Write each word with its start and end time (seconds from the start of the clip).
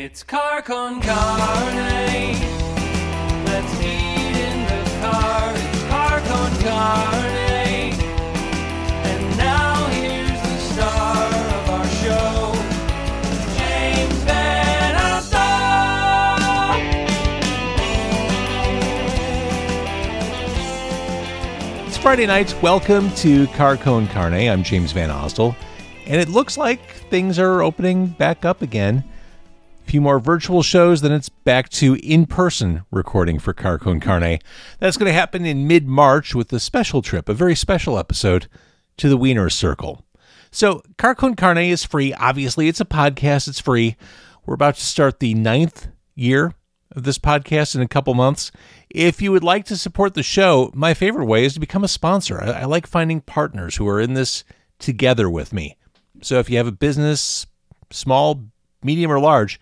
It's 0.00 0.22
car 0.22 0.62
con 0.62 1.00
carne. 1.00 2.38
Let's 3.44 3.80
eat 3.80 4.36
in 4.36 4.64
the 4.64 4.84
car. 5.00 5.52
It's 5.56 5.82
car 5.88 6.20
con 6.20 6.52
carne. 6.62 7.94
And 9.02 9.36
now 9.36 9.86
here's 9.88 10.40
the 10.40 10.58
star 10.72 11.26
of 11.26 11.70
our 11.70 11.84
show, 11.98 12.54
James 13.58 14.22
VanOsdol. 14.22 15.38
It's 21.88 21.98
Friday 21.98 22.26
night. 22.26 22.54
Welcome 22.62 23.10
to 23.16 23.48
Car 23.48 23.76
Con 23.76 24.06
Carne. 24.06 24.48
I'm 24.48 24.62
James 24.62 24.92
VanOsdol, 24.92 25.56
and 26.06 26.20
it 26.20 26.28
looks 26.28 26.56
like 26.56 26.88
things 27.10 27.40
are 27.40 27.62
opening 27.62 28.06
back 28.06 28.44
up 28.44 28.62
again. 28.62 29.02
Few 29.88 30.02
more 30.02 30.20
virtual 30.20 30.62
shows, 30.62 31.00
then 31.00 31.12
it's 31.12 31.30
back 31.30 31.70
to 31.70 31.94
in-person 32.02 32.82
recording 32.90 33.38
for 33.38 33.54
Car 33.54 33.78
Con 33.78 34.00
Carne. 34.00 34.38
That's 34.80 34.98
going 34.98 35.06
to 35.06 35.14
happen 35.14 35.46
in 35.46 35.66
mid-March 35.66 36.34
with 36.34 36.52
a 36.52 36.60
special 36.60 37.00
trip, 37.00 37.26
a 37.26 37.32
very 37.32 37.54
special 37.54 37.98
episode 37.98 38.48
to 38.98 39.08
the 39.08 39.16
Wiener 39.16 39.48
Circle. 39.48 40.04
So 40.50 40.82
Car 40.98 41.14
Con 41.14 41.34
Carne 41.36 41.56
is 41.70 41.86
free. 41.86 42.12
Obviously, 42.12 42.68
it's 42.68 42.82
a 42.82 42.84
podcast. 42.84 43.48
It's 43.48 43.60
free. 43.60 43.96
We're 44.44 44.52
about 44.52 44.74
to 44.74 44.84
start 44.84 45.20
the 45.20 45.32
ninth 45.32 45.88
year 46.14 46.52
of 46.94 47.04
this 47.04 47.18
podcast 47.18 47.74
in 47.74 47.80
a 47.80 47.88
couple 47.88 48.12
months. 48.12 48.52
If 48.90 49.22
you 49.22 49.32
would 49.32 49.42
like 49.42 49.64
to 49.64 49.76
support 49.78 50.12
the 50.12 50.22
show, 50.22 50.70
my 50.74 50.92
favorite 50.92 51.24
way 51.24 51.46
is 51.46 51.54
to 51.54 51.60
become 51.60 51.82
a 51.82 51.88
sponsor. 51.88 52.42
I, 52.42 52.50
I 52.50 52.64
like 52.66 52.86
finding 52.86 53.22
partners 53.22 53.76
who 53.76 53.88
are 53.88 54.02
in 54.02 54.12
this 54.12 54.44
together 54.78 55.30
with 55.30 55.54
me. 55.54 55.78
So 56.20 56.38
if 56.40 56.50
you 56.50 56.58
have 56.58 56.66
a 56.66 56.72
business, 56.72 57.46
small, 57.90 58.44
medium, 58.82 59.10
or 59.10 59.18
large, 59.18 59.58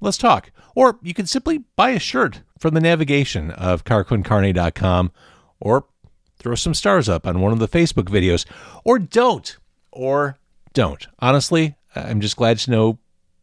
let's 0.00 0.18
talk. 0.18 0.50
Or 0.74 0.98
you 1.02 1.14
can 1.14 1.26
simply 1.26 1.64
buy 1.76 1.90
a 1.90 1.98
shirt 1.98 2.42
from 2.58 2.74
the 2.74 2.80
navigation 2.80 3.50
of 3.50 3.84
carconcarne.com 3.84 5.12
or 5.60 5.86
throw 6.38 6.54
some 6.54 6.74
stars 6.74 7.08
up 7.08 7.26
on 7.26 7.40
one 7.40 7.52
of 7.52 7.58
the 7.58 7.68
Facebook 7.68 8.04
videos. 8.04 8.44
Or 8.84 8.98
don't. 8.98 9.56
Or 9.90 10.38
don't. 10.72 11.06
Honestly, 11.18 11.76
I'm 11.94 12.20
just 12.20 12.36
glad 12.36 12.58
to 12.58 12.70
know 12.70 12.98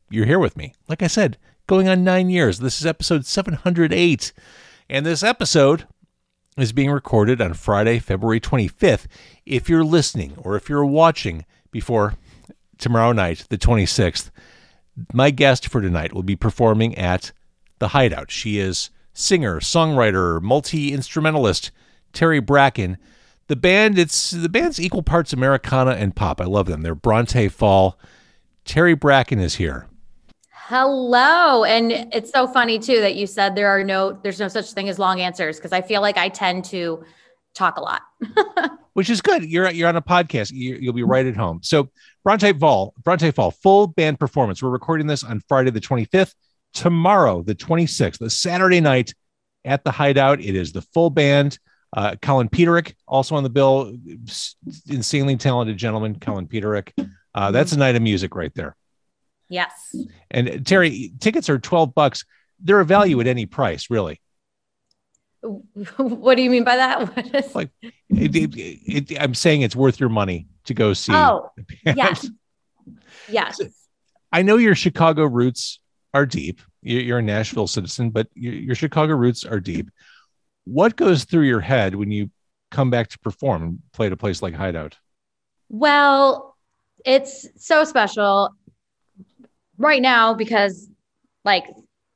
you're 0.09 0.25
here 0.25 0.39
with 0.39 0.55
me. 0.55 0.73
Like 0.87 1.01
I 1.01 1.07
said, 1.07 1.37
going 1.67 1.87
on 1.87 2.03
nine 2.03 2.29
years. 2.29 2.59
This 2.59 2.79
is 2.79 2.85
episode 2.85 3.25
708. 3.25 4.33
And 4.89 5.05
this 5.05 5.23
episode 5.23 5.87
is 6.57 6.71
being 6.71 6.91
recorded 6.91 7.41
on 7.41 7.55
Friday, 7.55 7.97
February 7.97 8.39
25th. 8.39 9.07
If 9.45 9.69
you're 9.69 9.83
listening 9.83 10.35
or 10.37 10.55
if 10.55 10.69
you're 10.69 10.85
watching 10.85 11.45
before 11.71 12.13
tomorrow 12.77 13.11
night, 13.11 13.45
the 13.49 13.57
26th, 13.57 14.29
my 15.13 15.31
guest 15.31 15.67
for 15.67 15.81
tonight 15.81 16.13
will 16.13 16.23
be 16.23 16.35
performing 16.35 16.97
at 16.97 17.31
The 17.79 17.89
Hideout. 17.89 18.31
She 18.31 18.59
is 18.59 18.89
singer, 19.13 19.59
songwriter, 19.59 20.41
multi 20.41 20.93
instrumentalist 20.93 21.71
Terry 22.11 22.39
Bracken. 22.39 22.97
The 23.47 23.55
band, 23.55 23.97
it's 23.97 24.31
the 24.31 24.49
band's 24.49 24.79
equal 24.79 25.03
parts 25.03 25.33
Americana 25.33 25.91
and 25.91 26.15
pop. 26.15 26.39
I 26.39 26.45
love 26.45 26.67
them. 26.67 26.81
They're 26.81 26.95
Bronte 26.95 27.49
Fall. 27.49 27.99
Terry 28.65 28.93
Bracken 28.93 29.39
is 29.39 29.55
here. 29.55 29.87
Hello. 30.49 31.65
And 31.65 31.91
it's 31.91 32.31
so 32.31 32.47
funny 32.47 32.79
too 32.79 33.01
that 33.01 33.15
you 33.15 33.27
said 33.27 33.55
there 33.55 33.67
are 33.67 33.83
no 33.83 34.13
there's 34.23 34.39
no 34.39 34.47
such 34.47 34.71
thing 34.71 34.87
as 34.87 34.97
long 34.97 35.19
answers 35.19 35.57
because 35.57 35.73
I 35.73 35.81
feel 35.81 36.01
like 36.01 36.17
I 36.17 36.29
tend 36.29 36.65
to 36.65 37.03
talk 37.53 37.77
a 37.77 37.81
lot. 37.81 38.01
which 38.93 39.09
is 39.09 39.21
good. 39.21 39.43
You're 39.43 39.69
you're 39.71 39.89
on 39.89 39.95
a 39.95 40.01
podcast. 40.01 40.51
You, 40.51 40.75
you'll 40.79 40.93
be 40.93 41.03
right 41.03 41.25
at 41.25 41.35
home. 41.35 41.59
So 41.63 41.89
Bronte 42.23 42.53
Fall, 42.53 42.93
Bronte 43.03 43.31
Fall, 43.31 43.51
full 43.51 43.87
band 43.87 44.19
performance. 44.19 44.61
We're 44.63 44.69
recording 44.69 45.07
this 45.07 45.23
on 45.23 45.41
Friday 45.47 45.71
the 45.71 45.81
25th. 45.81 46.33
Tomorrow, 46.73 47.43
the 47.43 47.53
26th, 47.53 48.17
the 48.17 48.29
Saturday 48.29 48.81
night 48.81 49.13
at 49.63 49.83
the 49.83 49.91
Hideout. 49.91 50.39
It 50.41 50.55
is 50.55 50.71
the 50.71 50.81
full 50.81 51.09
band. 51.11 51.59
Uh, 51.95 52.15
Colin 52.21 52.49
Peterik 52.49 52.95
also 53.07 53.35
on 53.35 53.43
the 53.43 53.49
bill. 53.49 53.95
Insanely 54.87 55.35
talented 55.37 55.77
gentleman, 55.77 56.19
Colin 56.19 56.47
Peterik. 56.47 56.91
Uh, 57.35 57.51
that's 57.51 57.71
a 57.73 57.77
night 57.77 57.95
of 57.95 58.01
music 58.01 58.35
right 58.35 58.53
there. 58.55 58.75
yes. 59.49 59.95
And 60.31 60.65
Terry, 60.65 61.13
tickets 61.19 61.49
are 61.49 61.59
12 61.59 61.93
bucks. 61.93 62.25
They're 62.59 62.79
a 62.79 62.85
value 62.85 63.19
at 63.21 63.27
any 63.27 63.45
price, 63.45 63.91
really. 63.91 64.19
what 65.97 66.35
do 66.35 66.41
you 66.41 66.49
mean 66.49 66.63
by 66.63 66.77
that? 66.77 66.99
What 67.15 67.35
is 67.35 67.53
Like, 67.55 67.69
it, 67.81 67.91
it, 68.35 69.11
it, 69.11 69.21
I'm 69.21 69.33
saying 69.35 69.61
it's 69.61 69.75
worth 69.75 69.99
your 69.99 70.09
money 70.09 70.47
to 70.65 70.73
go 70.73 70.93
see. 70.93 71.13
Oh, 71.13 71.51
yes. 71.85 72.29
Yes. 73.29 73.59
I 74.33 74.41
know 74.41 74.57
your 74.57 74.75
Chicago 74.75 75.23
roots 75.25 75.79
are 76.13 76.25
deep. 76.25 76.61
You- 76.81 76.99
You're 76.99 77.19
a 77.19 77.21
Nashville 77.21 77.67
citizen, 77.67 78.09
but 78.09 78.27
your, 78.33 78.53
your 78.53 78.75
Chicago 78.75 79.13
roots 79.13 79.45
are 79.45 79.59
deep. 79.59 79.89
What 80.65 80.95
goes 80.95 81.23
through 81.23 81.43
your 81.43 81.61
head 81.61 81.95
when 81.95 82.11
you 82.11 82.29
come 82.71 82.89
back 82.89 83.09
to 83.09 83.19
perform 83.19 83.63
and 83.63 83.79
play 83.93 84.07
at 84.07 84.13
a 84.13 84.17
place 84.17 84.41
like 84.41 84.53
Hideout? 84.53 84.97
Well, 85.69 86.57
it's 87.05 87.47
so 87.57 87.83
special 87.83 88.49
right 89.77 90.01
now 90.01 90.33
because, 90.33 90.89
like, 91.45 91.65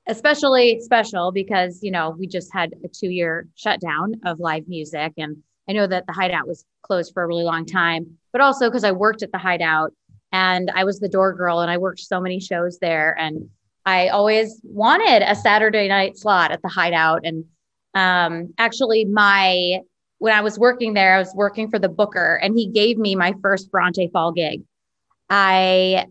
especially 0.08 0.80
special 0.82 1.32
because, 1.32 1.80
you 1.84 1.92
know, 1.92 2.16
we 2.18 2.28
just 2.28 2.54
had 2.54 2.74
a 2.84 2.88
two 2.88 3.10
year 3.10 3.48
shutdown 3.56 4.16
of 4.26 4.40
live 4.40 4.68
music. 4.68 5.14
And 5.18 5.38
I 5.70 5.74
know 5.74 5.88
that 5.88 6.08
the 6.08 6.14
Hideout 6.14 6.48
was 6.48 6.66
closed 6.82 7.14
for 7.14 7.24
a 7.24 7.28
really 7.28 7.44
long 7.44 7.66
time, 7.66 8.18
but 8.32 8.42
also 8.42 8.70
because 8.70 8.84
I 8.84 8.92
worked 8.92 9.22
at 9.22 9.32
the 9.32 9.38
Hideout 9.38 9.94
and 10.32 10.72
I 10.74 10.84
was 10.86 11.00
the 11.00 11.10
door 11.10 11.34
girl 11.34 11.60
and 11.60 11.70
I 11.70 11.78
worked 11.78 12.00
so 12.00 12.20
many 12.20 12.40
shows 12.40 12.80
there. 12.80 13.18
And 13.20 13.50
I 13.86 14.10
always 14.10 14.60
wanted 14.64 15.24
a 15.24 15.36
Saturday 15.36 15.88
night 15.88 16.18
slot 16.18 16.52
at 16.52 16.62
the 16.62 16.70
Hideout. 16.70 17.26
And 17.26 17.46
um, 17.94 18.54
actually, 18.58 19.06
my 19.06 19.80
when 20.20 20.34
I 20.34 20.42
was 20.42 20.58
working 20.58 20.94
there, 20.94 21.16
I 21.16 21.20
was 21.20 21.34
working 21.36 21.70
for 21.70 21.78
the 21.80 21.90
Booker, 21.90 22.36
and 22.42 22.58
he 22.58 22.68
gave 22.68 22.98
me 22.98 23.16
my 23.16 23.34
first 23.42 23.72
Bronte 23.72 24.10
Fall 24.12 24.32
gig. 24.32 24.64
I 25.30 26.08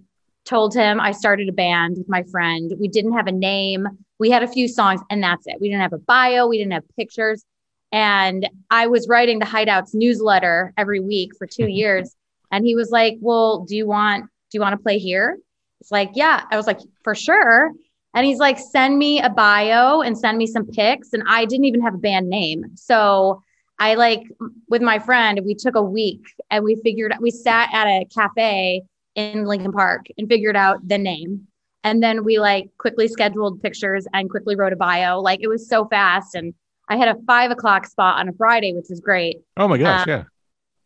told 0.47 0.75
him 0.75 1.01
I 1.01 1.13
started 1.13 1.49
a 1.49 1.53
band 1.53 1.97
with 1.99 2.09
my 2.09 2.23
friend. 2.31 2.73
We 2.79 2.89
didn't 2.89 3.13
have 3.13 3.27
a 3.27 3.33
name. 3.33 3.87
We 4.19 4.31
had 4.31 4.43
a 4.43 4.49
few 4.49 4.69
songs, 4.69 5.01
and 5.11 5.23
that's 5.23 5.47
it. 5.47 5.57
We 5.61 5.69
didn't 5.69 5.83
have 5.83 5.93
a 5.93 5.99
bio. 5.99 6.47
We 6.47 6.59
didn't 6.59 6.73
have 6.73 6.85
pictures. 6.97 7.45
And 7.93 8.49
I 8.71 8.87
was 8.87 9.07
writing 9.09 9.39
the 9.39 9.47
Hideouts 9.47 9.91
newsletter 9.95 10.73
every 10.79 11.01
week 11.01 11.33
for 11.37 11.47
two 11.47 11.67
years. 11.69 12.15
And 12.51 12.65
he 12.65 12.75
was 12.75 12.91
like, 12.91 13.19
"Well, 13.21 13.65
do 13.69 13.77
you 13.77 13.87
want 13.87 14.25
do 14.25 14.59
you 14.59 14.61
want 14.61 14.73
to 14.73 14.83
play 14.83 14.99
here?" 14.99 15.39
It's 15.81 15.91
like, 15.91 16.11
"Yeah." 16.15 16.45
I 16.51 16.57
was 16.57 16.67
like, 16.67 16.81
"For 17.03 17.15
sure." 17.15 17.73
And 18.15 18.25
he's 18.25 18.39
like, 18.39 18.59
"Send 18.59 18.99
me 18.99 19.21
a 19.21 19.29
bio 19.29 20.01
and 20.01 20.17
send 20.17 20.39
me 20.39 20.47
some 20.47 20.67
pics." 20.67 21.13
And 21.13 21.25
I 21.29 21.45
didn't 21.45 21.67
even 21.67 21.83
have 21.83 21.95
a 21.95 21.99
band 21.99 22.31
name, 22.31 22.65
so 22.75 23.43
I 23.79 23.95
like 23.95 24.23
with 24.69 24.81
my 24.81 24.99
friend, 24.99 25.41
we 25.45 25.55
took 25.55 25.75
a 25.75 25.83
week 25.83 26.23
and 26.51 26.65
we 26.65 26.77
figured 26.77 27.13
we 27.21 27.31
sat 27.31 27.69
at 27.73 27.87
a 27.87 28.07
cafe 28.07 28.83
in 29.17 29.47
Lincoln 29.47 29.73
Park 29.73 30.07
and 30.17 30.29
figured 30.29 30.57
out 30.57 30.87
the 30.87 30.99
name. 30.99 31.49
And 31.83 32.03
then 32.03 32.25
we 32.25 32.39
like 32.39 32.71
quickly 32.79 33.09
scheduled 33.09 33.63
pictures 33.63 34.07
and 34.13 34.31
quickly 34.31 34.55
wrote 34.55 34.73
a 34.73 34.77
bio. 34.77 35.21
Like 35.21 35.41
it 35.43 35.49
was 35.49 35.69
so 35.69 35.87
fast. 35.87 36.35
And 36.35 36.55
I 36.89 36.97
had 36.97 37.09
a 37.09 37.17
five 37.27 37.51
o'clock 37.51 37.87
spot 37.87 38.19
on 38.19 38.29
a 38.29 38.33
Friday, 38.33 38.73
which 38.73 38.87
was 38.91 39.01
great. 39.01 39.39
Oh 39.57 39.67
my 39.67 39.79
gosh, 39.79 40.07
Uh, 40.07 40.11
yeah. 40.11 40.25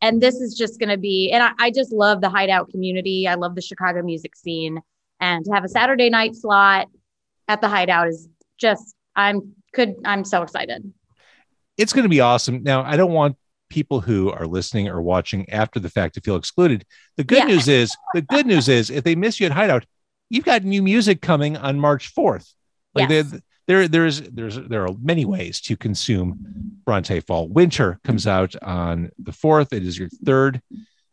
And 0.02 0.22
this 0.22 0.36
is 0.36 0.54
just 0.54 0.78
going 0.78 0.88
to 0.88 0.96
be, 0.96 1.30
and 1.30 1.42
I, 1.42 1.52
I 1.58 1.70
just 1.70 1.92
love 1.92 2.22
the 2.22 2.30
hideout 2.30 2.70
community. 2.70 3.28
I 3.28 3.34
love 3.34 3.54
the 3.54 3.60
Chicago 3.60 4.02
music 4.02 4.34
scene. 4.34 4.80
And 5.20 5.44
to 5.44 5.52
have 5.52 5.64
a 5.64 5.68
Saturday 5.68 6.08
night 6.08 6.34
slot 6.34 6.88
at 7.48 7.60
the 7.60 7.68
hideout 7.68 8.08
is 8.08 8.28
just, 8.56 8.94
I'm 9.14 9.54
could, 9.74 9.96
I'm 10.04 10.24
so 10.24 10.42
excited. 10.42 10.90
It's 11.76 11.92
going 11.92 12.04
to 12.04 12.08
be 12.08 12.20
awesome. 12.20 12.62
Now, 12.62 12.82
I 12.82 12.96
don't 12.96 13.12
want 13.12 13.36
people 13.70 14.00
who 14.00 14.30
are 14.30 14.46
listening 14.46 14.88
or 14.88 15.00
watching 15.00 15.48
after 15.48 15.80
the 15.80 15.88
fact 15.88 16.14
to 16.14 16.20
feel 16.20 16.36
excluded. 16.36 16.84
The 17.16 17.24
good 17.24 17.38
Yeah. 17.38 17.44
news 17.44 17.68
is, 17.68 17.96
the 18.12 18.22
good 18.22 18.46
news 18.46 18.68
is, 18.68 18.90
if 18.90 19.04
they 19.04 19.14
miss 19.14 19.40
you 19.40 19.46
at 19.46 19.52
Hideout, 19.52 19.86
you've 20.28 20.44
got 20.44 20.64
new 20.64 20.82
music 20.82 21.22
coming 21.22 21.56
on 21.56 21.80
March 21.80 22.12
4th. 22.14 22.52
Like 22.94 23.08
Yes. 23.08 23.30
there, 23.30 23.40
there, 23.66 23.88
there's, 23.88 24.20
there's, 24.22 24.56
there 24.56 24.84
are 24.86 24.94
many 25.00 25.24
ways 25.24 25.60
to 25.62 25.76
consume 25.76 26.38
Bronte 26.84 27.20
Fall. 27.20 27.48
Winter 27.48 27.98
comes 28.04 28.26
out 28.26 28.54
on 28.62 29.10
the 29.18 29.32
4th. 29.32 29.72
It 29.72 29.86
is 29.86 29.98
your 29.98 30.08
third 30.24 30.60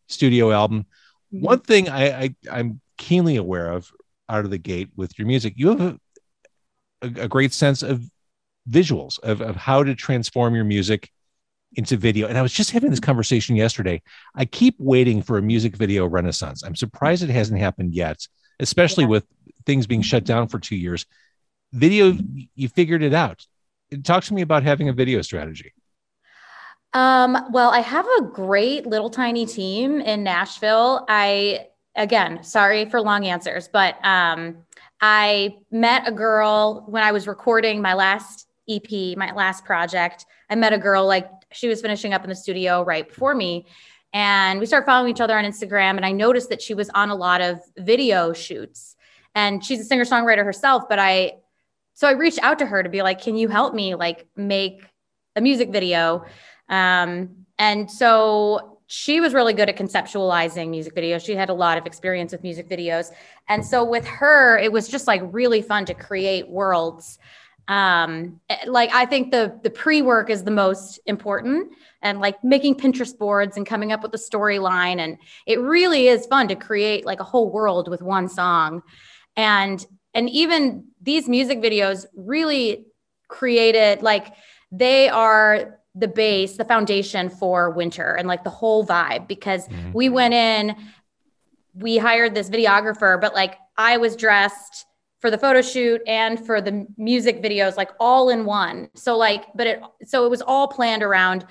studio 0.08 0.52
album. 0.52 0.86
Mm-hmm. 1.34 1.46
One 1.46 1.60
thing 1.60 1.90
I, 1.90 2.24
I 2.24 2.36
I'm 2.52 2.82
keenly 2.98 3.36
aware 3.36 3.72
of 3.72 3.92
out 4.28 4.44
of 4.44 4.52
the 4.52 4.58
gate 4.58 4.90
with 4.96 5.18
your 5.20 5.28
music, 5.28 5.54
you 5.56 5.70
have 5.70 5.82
a, 5.82 6.00
a, 7.02 7.08
a 7.24 7.28
great 7.28 7.54
sense 7.54 7.84
of 7.84 8.04
visuals 8.70 9.20
of, 9.20 9.40
of 9.42 9.56
how 9.56 9.84
to 9.84 9.96
transform 9.96 10.56
your 10.56 10.64
music 10.66 11.10
into 11.76 11.98
video. 11.98 12.28
And 12.28 12.38
I 12.38 12.42
was 12.42 12.54
just 12.54 12.72
having 12.72 12.90
this 12.90 13.00
conversation 13.00 13.56
yesterday. 13.56 14.02
I 14.36 14.46
keep 14.46 14.76
waiting 14.80 15.22
for 15.22 15.38
a 15.38 15.42
music 15.42 15.76
video 15.76 16.06
renaissance. 16.08 16.64
I'm 16.64 16.76
surprised 16.76 17.24
it 17.24 17.30
hasn't 17.30 17.60
happened 17.60 17.94
yet, 17.94 18.26
especially 18.60 19.04
Yeah. 19.04 19.10
with 19.10 19.26
things 19.66 19.86
being 19.86 20.02
shut 20.02 20.24
down 20.24 20.48
for 20.48 20.60
two 20.60 20.76
years. 20.76 21.06
Video, 21.74 22.14
you 22.56 22.70
figured 22.70 23.04
it 23.04 23.14
out. 23.14 23.46
Talk 24.04 24.24
to 24.26 24.34
me 24.34 24.42
about 24.42 24.64
having 24.64 24.90
a 24.90 24.94
video 24.94 25.22
strategy. 25.22 25.74
Um, 26.94 27.38
well, 27.52 27.70
I 27.70 27.80
have 27.80 28.08
a 28.18 28.22
great 28.24 28.86
little 28.88 29.10
tiny 29.10 29.46
team 29.46 30.00
in 30.02 30.24
Nashville. 30.24 31.06
I 31.08 31.68
again, 31.96 32.44
sorry 32.44 32.86
for 32.86 33.02
long 33.02 33.26
answers, 33.26 33.68
but 33.68 34.04
um, 34.06 34.58
I 35.02 35.56
met 35.72 36.08
a 36.08 36.12
girl 36.12 36.86
when 36.88 37.04
I 37.04 37.12
was 37.12 37.28
recording 37.28 37.82
my 37.82 37.94
last 37.94 38.48
EP, 38.70 39.18
my 39.18 39.32
last 39.34 39.66
project. 39.66 40.26
I 40.50 40.56
met 40.56 40.74
a 40.74 40.78
girl 40.78 41.06
like 41.06 41.30
she 41.52 41.68
was 41.68 41.82
finishing 41.82 42.14
up 42.14 42.24
in 42.24 42.30
the 42.30 42.36
studio 42.36 42.84
right 42.84 43.08
before 43.08 43.36
me. 43.36 43.66
And 44.14 44.60
we 44.60 44.66
started 44.66 44.86
following 44.86 45.12
each 45.12 45.22
other 45.22 45.38
on 45.38 45.44
Instagram. 45.44 45.98
And 45.98 46.06
I 46.06 46.12
noticed 46.12 46.50
that 46.50 46.62
she 46.62 46.74
was 46.74 46.90
on 46.90 47.10
a 47.10 47.16
lot 47.16 47.42
of 47.42 47.60
video 47.78 48.34
shoots. 48.34 48.96
And 49.36 49.64
she's 49.64 49.80
a 49.80 49.84
singer 49.84 50.06
songwriter 50.06 50.44
herself. 50.44 50.84
But 50.90 51.00
I, 51.00 51.34
so 51.94 52.08
I 52.08 52.12
reached 52.12 52.40
out 52.42 52.60
to 52.60 52.66
her 52.66 52.82
to 52.82 52.90
be 52.90 53.02
like, 53.02 53.22
can 53.22 53.36
you 53.36 53.48
help 53.48 53.74
me 53.74 53.96
like 53.96 54.28
make 54.36 54.82
a 55.36 55.42
music 55.42 55.72
video? 55.72 56.26
Um, 56.70 57.46
and 57.60 57.90
so 57.90 58.80
she 58.88 59.20
was 59.20 59.34
really 59.34 59.54
good 59.54 59.68
at 59.70 59.78
conceptualizing 59.78 60.70
music 60.70 60.96
videos. 60.96 61.26
She 61.26 61.36
had 61.36 61.50
a 61.50 61.54
lot 61.54 61.78
of 61.78 61.86
experience 61.86 62.32
with 62.32 62.42
music 62.42 62.70
videos. 62.70 63.12
And 63.50 63.66
so 63.66 63.84
with 63.84 64.06
her, 64.06 64.58
it 64.58 64.72
was 64.72 64.88
just 64.88 65.08
like 65.08 65.22
really 65.26 65.62
fun 65.62 65.86
to 65.86 65.94
create 65.94 66.50
worlds. 66.50 67.20
Um, 67.68 68.40
like 68.66 68.94
I 68.94 69.06
think 69.06 69.32
the 69.32 69.60
the 69.62 69.70
pre-work 69.70 70.30
is 70.30 70.44
the 70.44 70.52
most 70.52 71.00
important 71.06 71.74
and 72.02 72.20
like 72.20 72.42
making 72.44 72.76
Pinterest 72.76 73.18
boards 73.18 73.58
and 73.58 73.66
coming 73.66 73.92
up 73.92 74.04
with 74.04 74.14
a 74.14 74.18
storyline. 74.18 75.00
And 75.00 75.18
it 75.46 75.60
really 75.60 76.08
is 76.08 76.26
fun 76.28 76.48
to 76.48 76.56
create 76.56 77.06
like 77.06 77.20
a 77.20 77.26
whole 77.26 77.52
world 77.52 77.90
with 77.90 78.02
one 78.02 78.30
song. 78.30 78.84
And 79.36 79.86
and 80.14 80.30
even 80.30 80.86
these 81.02 81.28
music 81.28 81.60
videos 81.60 82.06
really 82.16 82.86
created 83.28 84.02
like 84.02 84.34
they 84.72 85.10
are 85.10 85.80
the 85.94 86.08
base, 86.08 86.58
the 86.58 86.66
foundation 86.66 87.30
for 87.30 87.72
winter 87.72 88.16
and 88.16 88.28
like 88.28 88.44
the 88.44 88.50
whole 88.50 88.86
vibe 88.86 89.28
because 89.28 89.68
mm-hmm. 89.68 89.92
we 89.94 90.10
went 90.10 90.34
in, 90.34 90.76
we 91.74 91.98
hired 91.98 92.36
this 92.36 92.50
videographer, 92.50 93.20
but 93.20 93.34
like 93.34 93.56
I 93.78 93.98
was 93.98 94.16
dressed 94.16 94.86
for 95.20 95.32
the 95.32 95.38
photo 95.38 95.62
shoot 95.62 96.02
and 96.06 96.46
for 96.46 96.62
the 96.62 96.86
music 96.98 97.42
videos, 97.42 97.76
like 97.76 97.92
all 98.00 98.30
in 98.30 98.46
one. 98.46 98.90
So 98.96 99.18
like, 99.18 99.46
but 99.56 99.68
it 99.68 99.82
so 100.06 100.26
it 100.26 100.30
was 100.30 100.42
all 100.42 100.68
planned 100.68 101.04
around 101.04 101.46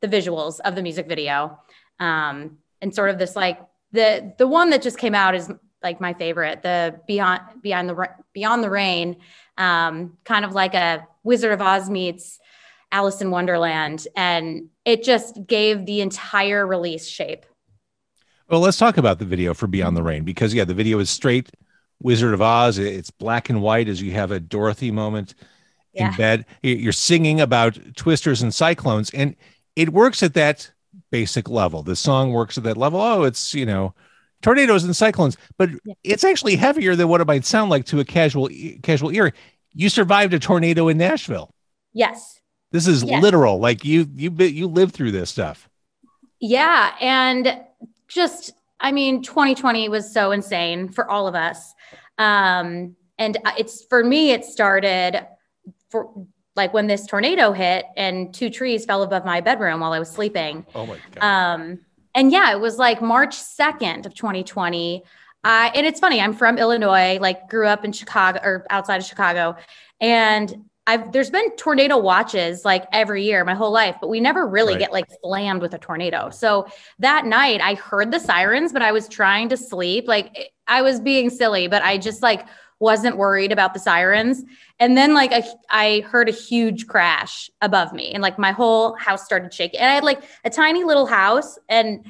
the 0.00 0.08
visuals 0.08 0.60
of 0.60 0.74
the 0.74 0.82
music 0.82 1.06
video. 1.06 1.58
Um, 1.98 2.58
and 2.80 2.94
sort 2.94 3.10
of 3.10 3.18
this 3.18 3.36
like 3.36 3.60
the 3.92 4.32
the 4.38 4.46
one 4.46 4.70
that 4.70 4.82
just 4.82 4.98
came 4.98 5.14
out 5.14 5.34
is 5.34 5.50
like 5.82 6.00
my 6.00 6.14
favorite, 6.14 6.62
the 6.62 7.00
beyond 7.06 7.40
beyond 7.62 7.88
the 7.88 8.08
beyond 8.32 8.64
the 8.64 8.70
rain, 8.70 9.16
um, 9.58 10.16
kind 10.24 10.44
of 10.44 10.52
like 10.54 10.74
a 10.74 11.06
Wizard 11.22 11.52
of 11.52 11.60
Oz 11.60 11.90
meets 11.90 12.38
Alice 12.92 13.20
in 13.20 13.30
Wonderland, 13.30 14.06
and 14.16 14.68
it 14.84 15.02
just 15.02 15.46
gave 15.46 15.86
the 15.86 16.00
entire 16.00 16.66
release 16.66 17.06
shape. 17.06 17.44
Well, 18.48 18.60
let's 18.60 18.78
talk 18.78 18.96
about 18.96 19.20
the 19.20 19.24
video 19.24 19.54
for 19.54 19.68
Beyond 19.68 19.96
the 19.96 20.02
Rain 20.02 20.24
because 20.24 20.52
yeah, 20.54 20.64
the 20.64 20.74
video 20.74 20.98
is 20.98 21.08
straight 21.08 21.50
Wizard 22.02 22.34
of 22.34 22.42
Oz. 22.42 22.78
It's 22.78 23.10
black 23.10 23.50
and 23.50 23.62
white 23.62 23.88
as 23.88 24.00
you 24.00 24.12
have 24.12 24.30
a 24.30 24.40
Dorothy 24.40 24.90
moment 24.90 25.34
yeah. 25.92 26.10
in 26.10 26.16
bed. 26.16 26.46
You're 26.62 26.92
singing 26.92 27.40
about 27.40 27.78
twisters 27.96 28.42
and 28.42 28.54
cyclones, 28.54 29.10
and 29.10 29.36
it 29.76 29.90
works 29.90 30.22
at 30.22 30.34
that 30.34 30.70
basic 31.10 31.48
level. 31.48 31.82
The 31.82 31.96
song 31.96 32.32
works 32.32 32.58
at 32.58 32.64
that 32.64 32.76
level. 32.76 33.00
Oh, 33.00 33.24
it's 33.24 33.54
you 33.54 33.66
know 33.66 33.94
tornadoes 34.42 34.84
and 34.84 34.96
cyclones, 34.96 35.36
but 35.58 35.70
it's 36.02 36.24
actually 36.24 36.56
heavier 36.56 36.96
than 36.96 37.08
what 37.08 37.20
it 37.20 37.26
might 37.26 37.44
sound 37.44 37.70
like 37.70 37.84
to 37.86 38.00
a 38.00 38.04
casual 38.04 38.48
casual 38.82 39.12
ear. 39.12 39.32
You 39.72 39.88
survived 39.88 40.34
a 40.34 40.38
tornado 40.38 40.88
in 40.88 40.98
Nashville. 40.98 41.54
Yes. 41.92 42.40
This 42.72 42.86
is 42.86 43.02
yes. 43.02 43.22
literal. 43.22 43.58
Like 43.58 43.84
you 43.84 44.08
you 44.14 44.30
you 44.30 44.66
lived 44.66 44.94
through 44.94 45.12
this 45.12 45.30
stuff. 45.30 45.68
Yeah, 46.40 46.94
and 47.00 47.60
just 48.08 48.52
I 48.80 48.92
mean 48.92 49.22
2020 49.22 49.88
was 49.88 50.12
so 50.12 50.30
insane 50.32 50.88
for 50.88 51.08
all 51.10 51.26
of 51.28 51.34
us. 51.34 51.74
Um 52.18 52.96
and 53.18 53.38
it's 53.58 53.84
for 53.84 54.02
me 54.02 54.32
it 54.32 54.44
started 54.44 55.26
for 55.90 56.10
like 56.56 56.74
when 56.74 56.86
this 56.86 57.06
tornado 57.06 57.52
hit 57.52 57.86
and 57.96 58.34
two 58.34 58.50
trees 58.50 58.84
fell 58.84 59.02
above 59.02 59.24
my 59.24 59.40
bedroom 59.40 59.80
while 59.80 59.92
I 59.92 59.98
was 59.98 60.10
sleeping. 60.10 60.66
Oh 60.74 60.86
my 60.86 60.98
god. 61.12 61.22
Um, 61.22 61.78
and 62.14 62.32
yeah, 62.32 62.52
it 62.52 62.60
was 62.60 62.76
like 62.76 63.00
March 63.00 63.36
2nd 63.36 64.04
of 64.04 64.14
2020. 64.14 65.02
Uh, 65.42 65.70
and 65.74 65.86
it's 65.86 66.00
funny, 66.00 66.20
I'm 66.20 66.34
from 66.34 66.58
Illinois, 66.58 67.18
like 67.20 67.48
grew 67.48 67.66
up 67.66 67.84
in 67.84 67.92
Chicago 67.92 68.40
or 68.42 68.66
outside 68.68 68.96
of 68.96 69.04
Chicago. 69.04 69.56
And 70.00 70.66
I've 70.86 71.12
there's 71.12 71.30
been 71.30 71.54
tornado 71.56 71.98
watches 71.98 72.64
like 72.64 72.86
every 72.92 73.22
year 73.22 73.44
my 73.44 73.54
whole 73.54 73.70
life, 73.70 73.96
but 74.00 74.08
we 74.08 74.18
never 74.18 74.46
really 74.46 74.74
right. 74.74 74.80
get 74.80 74.92
like 74.92 75.06
slammed 75.22 75.62
with 75.62 75.74
a 75.74 75.78
tornado. 75.78 76.30
So 76.30 76.66
that 76.98 77.26
night 77.26 77.60
I 77.60 77.74
heard 77.74 78.10
the 78.10 78.18
sirens, 78.18 78.72
but 78.72 78.82
I 78.82 78.90
was 78.92 79.08
trying 79.08 79.48
to 79.50 79.56
sleep. 79.56 80.08
Like 80.08 80.30
eh, 80.36 80.44
I 80.66 80.82
was 80.82 81.00
being 81.00 81.30
silly, 81.30 81.68
but 81.68 81.82
I 81.82 81.98
just 81.98 82.22
like 82.22 82.46
wasn't 82.80 83.18
worried 83.18 83.52
about 83.52 83.74
the 83.74 83.78
sirens. 83.78 84.42
And 84.78 84.96
then 84.96 85.12
like 85.12 85.32
I 85.68 86.00
heard 86.00 86.28
a 86.28 86.32
huge 86.32 86.86
crash 86.86 87.50
above 87.60 87.92
me 87.92 88.10
and 88.12 88.22
like 88.22 88.38
my 88.38 88.52
whole 88.52 88.96
house 88.96 89.24
started 89.24 89.52
shaking. 89.52 89.80
And 89.80 89.90
I 89.90 89.94
had 89.94 90.04
like 90.04 90.22
a 90.44 90.50
tiny 90.50 90.82
little 90.82 91.06
house 91.06 91.58
and 91.68 92.06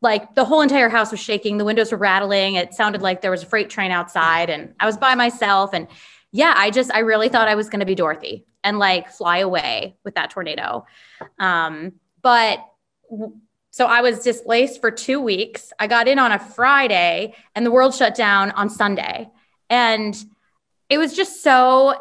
like 0.00 0.34
the 0.36 0.44
whole 0.44 0.60
entire 0.60 0.88
house 0.88 1.10
was 1.10 1.20
shaking. 1.20 1.58
The 1.58 1.64
windows 1.64 1.90
were 1.90 1.98
rattling. 1.98 2.54
It 2.54 2.72
sounded 2.72 3.02
like 3.02 3.20
there 3.20 3.32
was 3.32 3.42
a 3.42 3.46
freight 3.46 3.68
train 3.68 3.90
outside 3.90 4.48
and 4.48 4.74
I 4.78 4.86
was 4.86 4.96
by 4.96 5.16
myself. 5.16 5.74
And 5.74 5.88
yeah, 6.32 6.54
I 6.56 6.70
just, 6.70 6.92
I 6.92 7.00
really 7.00 7.28
thought 7.28 7.48
I 7.48 7.54
was 7.54 7.68
going 7.68 7.80
to 7.80 7.86
be 7.86 7.94
Dorothy 7.94 8.46
and 8.62 8.78
like 8.78 9.10
fly 9.10 9.38
away 9.38 9.96
with 10.04 10.14
that 10.14 10.30
tornado. 10.30 10.86
Um, 11.38 11.94
but 12.22 12.64
so 13.70 13.86
I 13.86 14.02
was 14.02 14.20
displaced 14.20 14.80
for 14.80 14.90
two 14.90 15.20
weeks. 15.20 15.72
I 15.78 15.86
got 15.86 16.08
in 16.08 16.18
on 16.18 16.32
a 16.32 16.38
Friday 16.38 17.34
and 17.54 17.64
the 17.64 17.70
world 17.70 17.94
shut 17.94 18.14
down 18.14 18.50
on 18.52 18.68
Sunday. 18.68 19.28
And 19.68 20.16
it 20.88 20.98
was 20.98 21.14
just 21.14 21.42
so, 21.42 21.94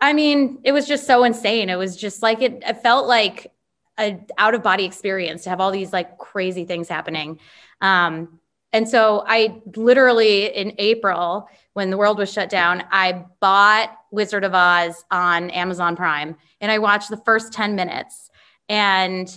I 0.00 0.12
mean, 0.12 0.60
it 0.64 0.72
was 0.72 0.86
just 0.86 1.06
so 1.06 1.24
insane. 1.24 1.70
It 1.70 1.76
was 1.76 1.96
just 1.96 2.22
like, 2.22 2.42
it, 2.42 2.62
it 2.66 2.82
felt 2.82 3.06
like 3.06 3.52
a 3.98 4.20
out 4.36 4.54
of 4.54 4.62
body 4.62 4.84
experience 4.84 5.44
to 5.44 5.50
have 5.50 5.60
all 5.60 5.70
these 5.70 5.92
like 5.92 6.18
crazy 6.18 6.64
things 6.64 6.88
happening. 6.88 7.40
Um, 7.80 8.40
and 8.76 8.86
so 8.86 9.24
I 9.26 9.62
literally 9.74 10.54
in 10.54 10.74
April, 10.76 11.48
when 11.72 11.88
the 11.88 11.96
world 11.96 12.18
was 12.18 12.30
shut 12.30 12.50
down, 12.50 12.84
I 12.90 13.24
bought 13.40 13.96
Wizard 14.10 14.44
of 14.44 14.54
Oz 14.54 15.02
on 15.10 15.48
Amazon 15.48 15.96
Prime 15.96 16.36
and 16.60 16.70
I 16.70 16.76
watched 16.76 17.08
the 17.08 17.16
first 17.16 17.54
10 17.54 17.74
minutes. 17.74 18.30
And 18.68 19.34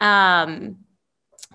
um, 0.00 0.78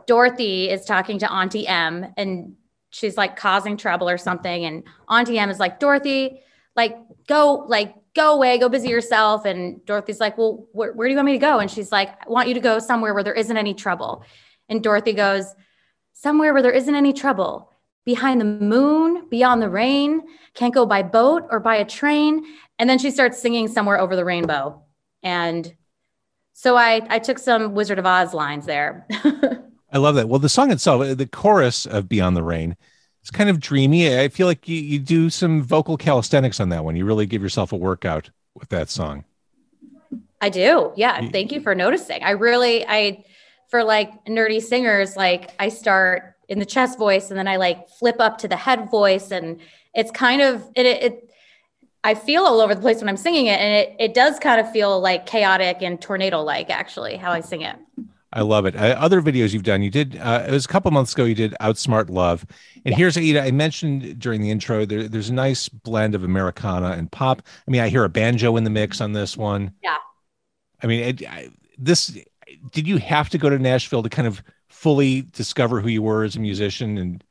Dorothy 0.05 0.69
is 0.69 0.85
talking 0.85 1.17
to 1.17 1.33
Auntie 1.33 1.67
Em, 1.67 2.13
and 2.15 2.57
she's 2.91 3.17
like 3.17 3.37
causing 3.37 3.75
trouble 3.75 4.07
or 4.07 4.19
something. 4.19 4.63
And 4.63 4.83
Auntie 5.09 5.39
Em 5.39 5.49
is 5.49 5.59
like, 5.59 5.79
Dorothy, 5.79 6.41
like, 6.75 6.95
go, 7.25 7.65
like, 7.67 7.95
go 8.13 8.35
away, 8.35 8.59
go 8.59 8.69
busy 8.69 8.89
yourself. 8.89 9.45
And 9.45 9.83
Dorothy's 9.87 10.19
like, 10.19 10.37
well, 10.37 10.67
wh- 10.73 10.95
where 10.95 11.07
do 11.07 11.09
you 11.09 11.15
want 11.15 11.25
me 11.25 11.31
to 11.31 11.39
go? 11.39 11.57
And 11.57 11.71
she's 11.71 11.91
like, 11.91 12.09
I 12.23 12.29
want 12.29 12.49
you 12.49 12.53
to 12.53 12.59
go 12.59 12.77
somewhere 12.77 13.15
where 13.15 13.23
there 13.23 13.33
isn't 13.33 13.57
any 13.57 13.73
trouble. 13.73 14.23
And 14.69 14.83
Dorothy 14.83 15.13
goes, 15.13 15.55
somewhere 16.15 16.53
where 16.53 16.63
there 16.63 16.71
isn't 16.71 16.95
any 16.95 17.13
trouble. 17.13 17.71
Behind 18.05 18.41
the 18.41 18.45
moon, 18.45 19.27
beyond 19.29 19.61
the 19.61 19.69
rain, 19.69 20.23
can't 20.53 20.73
go 20.73 20.85
by 20.85 21.03
boat 21.03 21.43
or 21.51 21.59
by 21.59 21.75
a 21.75 21.85
train. 21.85 22.43
And 22.79 22.89
then 22.89 22.97
she 22.97 23.11
starts 23.11 23.39
singing 23.39 23.67
somewhere 23.67 23.99
over 23.99 24.15
the 24.15 24.25
rainbow. 24.25 24.83
And 25.21 25.75
so 26.53 26.77
I, 26.77 27.01
I 27.09 27.19
took 27.19 27.37
some 27.37 27.73
Wizard 27.73 27.99
of 27.99 28.05
Oz 28.05 28.33
lines 28.33 28.65
there. 28.65 29.05
I 29.91 29.97
love 29.97 30.15
that. 30.15 30.29
Well, 30.29 30.39
the 30.39 30.49
song 30.49 30.71
itself, 30.71 31.01
uh, 31.01 31.13
the 31.13 31.27
chorus 31.27 31.85
of 31.85 32.07
Beyond 32.09 32.35
the 32.35 32.43
Rain, 32.43 32.75
it's 33.21 33.31
kind 33.31 33.49
of 33.49 33.59
dreamy. 33.59 34.19
I 34.19 34.29
feel 34.29 34.47
like 34.47 34.67
you, 34.67 34.77
you 34.77 34.99
do 34.99 35.29
some 35.29 35.63
vocal 35.63 35.97
calisthenics 35.97 36.59
on 36.59 36.69
that 36.69 36.85
one. 36.85 36.95
You 36.95 37.05
really 37.05 37.25
give 37.25 37.41
yourself 37.41 37.71
a 37.71 37.75
workout 37.75 38.29
with 38.53 38.69
that 38.69 38.89
song. 38.89 39.25
I 40.41 40.49
do. 40.49 40.93
Yeah. 40.95 41.29
Thank 41.29 41.51
you 41.51 41.59
for 41.59 41.73
noticing. 41.73 42.23
I 42.23 42.31
really, 42.31 42.85
I, 42.85 43.25
for 43.69 43.83
like 43.83 44.25
nerdy 44.25 44.61
singers, 44.61 45.15
like 45.15 45.51
I 45.59 45.69
start 45.69 46.35
in 46.47 46.59
the 46.59 46.65
chest 46.65 46.97
voice 46.97 47.29
and 47.29 47.37
then 47.37 47.47
I 47.47 47.55
like 47.57 47.89
flip 47.89 48.17
up 48.19 48.37
to 48.39 48.47
the 48.47 48.55
head 48.55 48.89
voice. 48.89 49.31
And 49.31 49.59
it's 49.93 50.11
kind 50.11 50.41
of, 50.41 50.63
it, 50.75 50.85
it 50.85 51.29
I 52.03 52.13
feel 52.13 52.43
all 52.43 52.61
over 52.61 52.75
the 52.75 52.81
place 52.81 52.99
when 52.99 53.09
I'm 53.09 53.17
singing 53.17 53.47
it. 53.47 53.59
And 53.59 53.73
it, 53.73 53.95
it 53.99 54.13
does 54.13 54.37
kind 54.39 54.61
of 54.61 54.71
feel 54.71 54.99
like 54.99 55.25
chaotic 55.25 55.77
and 55.81 55.99
tornado 55.99 56.41
like, 56.43 56.69
actually, 56.69 57.17
how 57.17 57.31
I 57.31 57.41
sing 57.41 57.61
it. 57.61 57.75
I 58.35 58.41
love 58.41 58.65
it. 58.65 58.75
Uh, 58.75 58.95
other 58.99 59.21
videos 59.21 59.53
you've 59.53 59.63
done, 59.63 59.81
you 59.81 59.89
did. 59.89 60.17
Uh, 60.17 60.43
it 60.45 60.51
was 60.51 60.65
a 60.65 60.67
couple 60.67 60.91
months 60.91 61.13
ago. 61.13 61.23
You 61.23 61.35
did 61.35 61.55
"Outsmart 61.61 62.09
Love," 62.09 62.45
and 62.83 62.91
yeah. 62.91 62.97
here's 62.97 63.17
Aida. 63.17 63.41
I 63.41 63.51
mentioned 63.51 64.19
during 64.19 64.41
the 64.41 64.51
intro 64.51 64.85
there, 64.85 65.07
there's 65.07 65.29
a 65.29 65.33
nice 65.33 65.69
blend 65.69 66.15
of 66.15 66.25
Americana 66.25 66.91
and 66.91 67.09
pop. 67.09 67.41
I 67.65 67.71
mean, 67.71 67.79
I 67.79 67.87
hear 67.87 68.03
a 68.03 68.09
banjo 68.09 68.57
in 68.57 68.65
the 68.65 68.69
mix 68.69 68.99
on 68.99 69.13
this 69.13 69.37
one. 69.37 69.71
Yeah. 69.81 69.95
I 70.83 70.87
mean, 70.87 70.99
it, 70.99 71.25
I, 71.25 71.49
this. 71.77 72.17
Did 72.71 72.87
you 72.87 72.97
have 72.97 73.29
to 73.29 73.37
go 73.37 73.49
to 73.49 73.59
Nashville 73.59 74.03
to 74.03 74.09
kind 74.09 74.27
of 74.27 74.43
fully 74.69 75.21
discover 75.21 75.81
who 75.81 75.89
you 75.89 76.01
were 76.01 76.23
as 76.23 76.35
a 76.35 76.39
musician? 76.39 76.97
And 76.97 77.23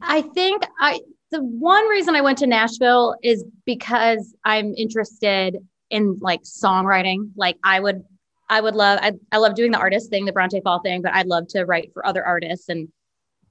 I 0.00 0.22
think 0.22 0.64
I 0.80 1.00
the 1.30 1.42
one 1.42 1.88
reason 1.88 2.14
I 2.14 2.20
went 2.20 2.38
to 2.38 2.46
Nashville 2.46 3.16
is 3.22 3.44
because 3.64 4.34
I'm 4.44 4.74
interested 4.76 5.56
in 5.90 6.18
like 6.20 6.42
songwriting. 6.42 7.30
Like 7.36 7.56
I 7.64 7.80
would 7.80 8.04
I 8.52 8.60
would 8.60 8.74
love, 8.74 8.98
I, 9.00 9.12
I 9.32 9.38
love 9.38 9.54
doing 9.54 9.70
the 9.70 9.78
artist 9.78 10.10
thing, 10.10 10.26
the 10.26 10.32
Bronte 10.32 10.60
Fall 10.60 10.80
thing, 10.80 11.00
but 11.00 11.14
I'd 11.14 11.26
love 11.26 11.48
to 11.48 11.64
write 11.64 11.90
for 11.94 12.04
other 12.04 12.22
artists. 12.22 12.68
And 12.68 12.88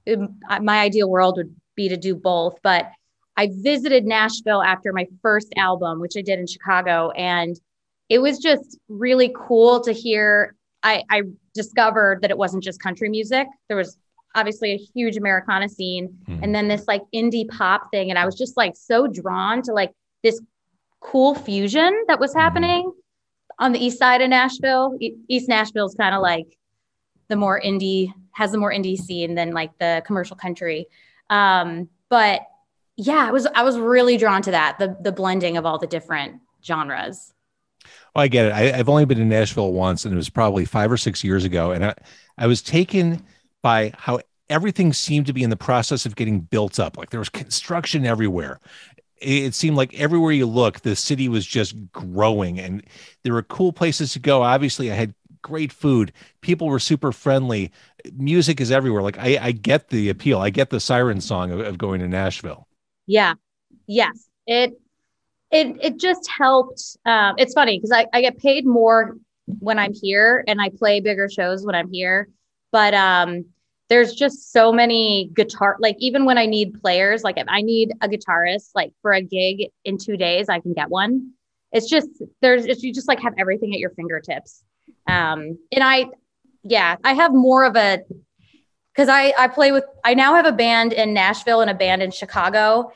um, 0.06 0.38
my 0.64 0.78
ideal 0.78 1.10
world 1.10 1.38
would 1.38 1.52
be 1.74 1.88
to 1.88 1.96
do 1.96 2.14
both, 2.14 2.60
but 2.62 2.88
I 3.36 3.48
visited 3.50 4.04
Nashville 4.04 4.62
after 4.62 4.92
my 4.92 5.08
first 5.20 5.52
album, 5.56 6.00
which 6.00 6.12
I 6.16 6.22
did 6.22 6.38
in 6.38 6.46
Chicago, 6.46 7.10
and 7.10 7.58
it 8.08 8.18
was 8.18 8.38
just 8.38 8.78
really 8.88 9.34
cool 9.34 9.80
to 9.80 9.92
hear. 9.92 10.54
I, 10.82 11.02
I 11.10 11.22
discovered 11.54 12.22
that 12.22 12.30
it 12.30 12.38
wasn't 12.38 12.62
just 12.62 12.80
country 12.80 13.08
music. 13.08 13.46
There 13.68 13.76
was 13.76 13.96
obviously 14.34 14.72
a 14.72 14.76
huge 14.76 15.16
Americana 15.16 15.68
scene, 15.68 16.08
Mhm. 16.28 16.40
and 16.42 16.54
then 16.54 16.68
this 16.68 16.86
like 16.88 17.02
indie 17.14 17.48
pop 17.48 17.90
thing, 17.90 18.10
and 18.10 18.18
I 18.18 18.24
was 18.24 18.36
just 18.36 18.56
like 18.56 18.74
so 18.76 19.06
drawn 19.06 19.62
to 19.62 19.72
like 19.72 19.92
this 20.22 20.40
cool 21.00 21.34
fusion 21.34 22.04
that 22.08 22.18
was 22.20 22.32
happening 22.34 22.90
on 23.58 23.72
the 23.72 23.84
east 23.84 23.98
side 23.98 24.20
of 24.22 24.30
Nashville. 24.30 24.96
E- 25.00 25.16
East 25.28 25.48
Nashville 25.48 25.86
is 25.86 25.94
kind 25.94 26.14
of 26.14 26.22
like 26.22 26.46
the 27.28 27.36
more 27.36 27.60
indie 27.60 28.12
has 28.34 28.52
the 28.52 28.58
more 28.58 28.72
indie 28.72 28.96
scene 28.96 29.34
than 29.34 29.50
like 29.52 29.76
the 29.78 30.02
commercial 30.06 30.36
country. 30.36 30.86
Um, 31.28 31.88
but 32.08 32.40
yeah, 32.96 33.26
I 33.28 33.30
was 33.32 33.46
I 33.54 33.62
was 33.62 33.78
really 33.78 34.16
drawn 34.16 34.42
to 34.42 34.50
that 34.52 34.78
the 34.78 34.96
the 35.00 35.12
blending 35.12 35.56
of 35.56 35.66
all 35.66 35.78
the 35.78 35.86
different 35.86 36.40
genres. 36.64 37.34
Well, 38.14 38.24
I 38.24 38.28
get 38.28 38.46
it. 38.46 38.52
I, 38.52 38.78
I've 38.78 38.88
only 38.88 39.04
been 39.04 39.20
in 39.20 39.28
Nashville 39.28 39.72
once, 39.72 40.04
and 40.04 40.12
it 40.12 40.16
was 40.16 40.30
probably 40.30 40.64
five 40.64 40.90
or 40.90 40.96
six 40.96 41.22
years 41.24 41.44
ago. 41.44 41.70
And 41.70 41.84
I, 41.84 41.94
I 42.38 42.46
was 42.46 42.62
taken 42.62 43.22
by 43.62 43.92
how 43.96 44.20
everything 44.50 44.92
seemed 44.92 45.26
to 45.26 45.32
be 45.32 45.42
in 45.42 45.50
the 45.50 45.56
process 45.56 46.04
of 46.04 46.16
getting 46.16 46.40
built 46.40 46.78
up. 46.78 46.96
Like 46.96 47.10
there 47.10 47.20
was 47.20 47.28
construction 47.28 48.04
everywhere. 48.04 48.60
It, 49.20 49.44
it 49.44 49.54
seemed 49.54 49.76
like 49.76 49.94
everywhere 49.94 50.32
you 50.32 50.46
look, 50.46 50.80
the 50.80 50.96
city 50.96 51.28
was 51.28 51.46
just 51.46 51.74
growing, 51.92 52.58
and 52.58 52.82
there 53.22 53.32
were 53.32 53.42
cool 53.42 53.72
places 53.72 54.12
to 54.12 54.18
go. 54.18 54.42
Obviously, 54.42 54.90
I 54.90 54.94
had 54.94 55.14
great 55.42 55.72
food. 55.72 56.12
People 56.40 56.68
were 56.68 56.78
super 56.78 57.12
friendly. 57.12 57.72
Music 58.14 58.60
is 58.60 58.70
everywhere. 58.70 59.02
Like 59.02 59.18
I, 59.18 59.38
I 59.40 59.52
get 59.52 59.88
the 59.88 60.08
appeal. 60.08 60.38
I 60.40 60.50
get 60.50 60.70
the 60.70 60.80
siren 60.80 61.20
song 61.20 61.50
of, 61.50 61.60
of 61.60 61.78
going 61.78 62.00
to 62.00 62.08
Nashville. 62.08 62.68
Yeah. 63.06 63.34
Yes. 63.86 64.28
It 64.46 64.80
it 65.52 65.76
it 65.80 66.00
just 66.00 66.28
helped. 66.28 66.96
Um, 67.04 67.34
it's 67.38 67.52
funny 67.52 67.78
because 67.78 67.92
I, 67.92 68.06
I 68.12 68.22
get 68.22 68.38
paid 68.38 68.66
more 68.66 69.16
when 69.58 69.78
I'm 69.78 69.92
here 69.92 70.44
and 70.48 70.60
I 70.60 70.70
play 70.70 71.00
bigger 71.00 71.28
shows 71.28 71.64
when 71.64 71.74
I'm 71.74 71.92
here. 71.92 72.28
But 72.72 72.94
um 72.94 73.44
there's 73.88 74.14
just 74.14 74.52
so 74.52 74.72
many 74.72 75.30
guitar 75.34 75.76
like 75.78 75.96
even 75.98 76.24
when 76.24 76.38
I 76.38 76.46
need 76.46 76.80
players, 76.80 77.22
like 77.22 77.36
if 77.36 77.46
I 77.48 77.60
need 77.60 77.92
a 78.00 78.08
guitarist 78.08 78.70
like 78.74 78.92
for 79.02 79.12
a 79.12 79.20
gig 79.20 79.70
in 79.84 79.98
two 79.98 80.16
days, 80.16 80.48
I 80.48 80.60
can 80.60 80.72
get 80.72 80.88
one. 80.88 81.32
It's 81.72 81.88
just 81.88 82.08
there's 82.40 82.64
it's, 82.64 82.82
you 82.82 82.92
just 82.92 83.08
like 83.08 83.20
have 83.20 83.34
everything 83.38 83.74
at 83.74 83.78
your 83.78 83.90
fingertips. 83.90 84.64
Um 85.06 85.58
and 85.70 85.84
I 85.84 86.06
yeah, 86.62 86.96
I 87.04 87.12
have 87.14 87.32
more 87.32 87.64
of 87.64 87.76
a 87.76 88.00
because 88.94 89.08
I 89.08 89.34
I 89.38 89.48
play 89.48 89.72
with 89.72 89.84
I 90.04 90.14
now 90.14 90.34
have 90.34 90.46
a 90.46 90.52
band 90.52 90.94
in 90.94 91.12
Nashville 91.12 91.60
and 91.60 91.70
a 91.70 91.74
band 91.74 92.02
in 92.02 92.10
Chicago, 92.10 92.92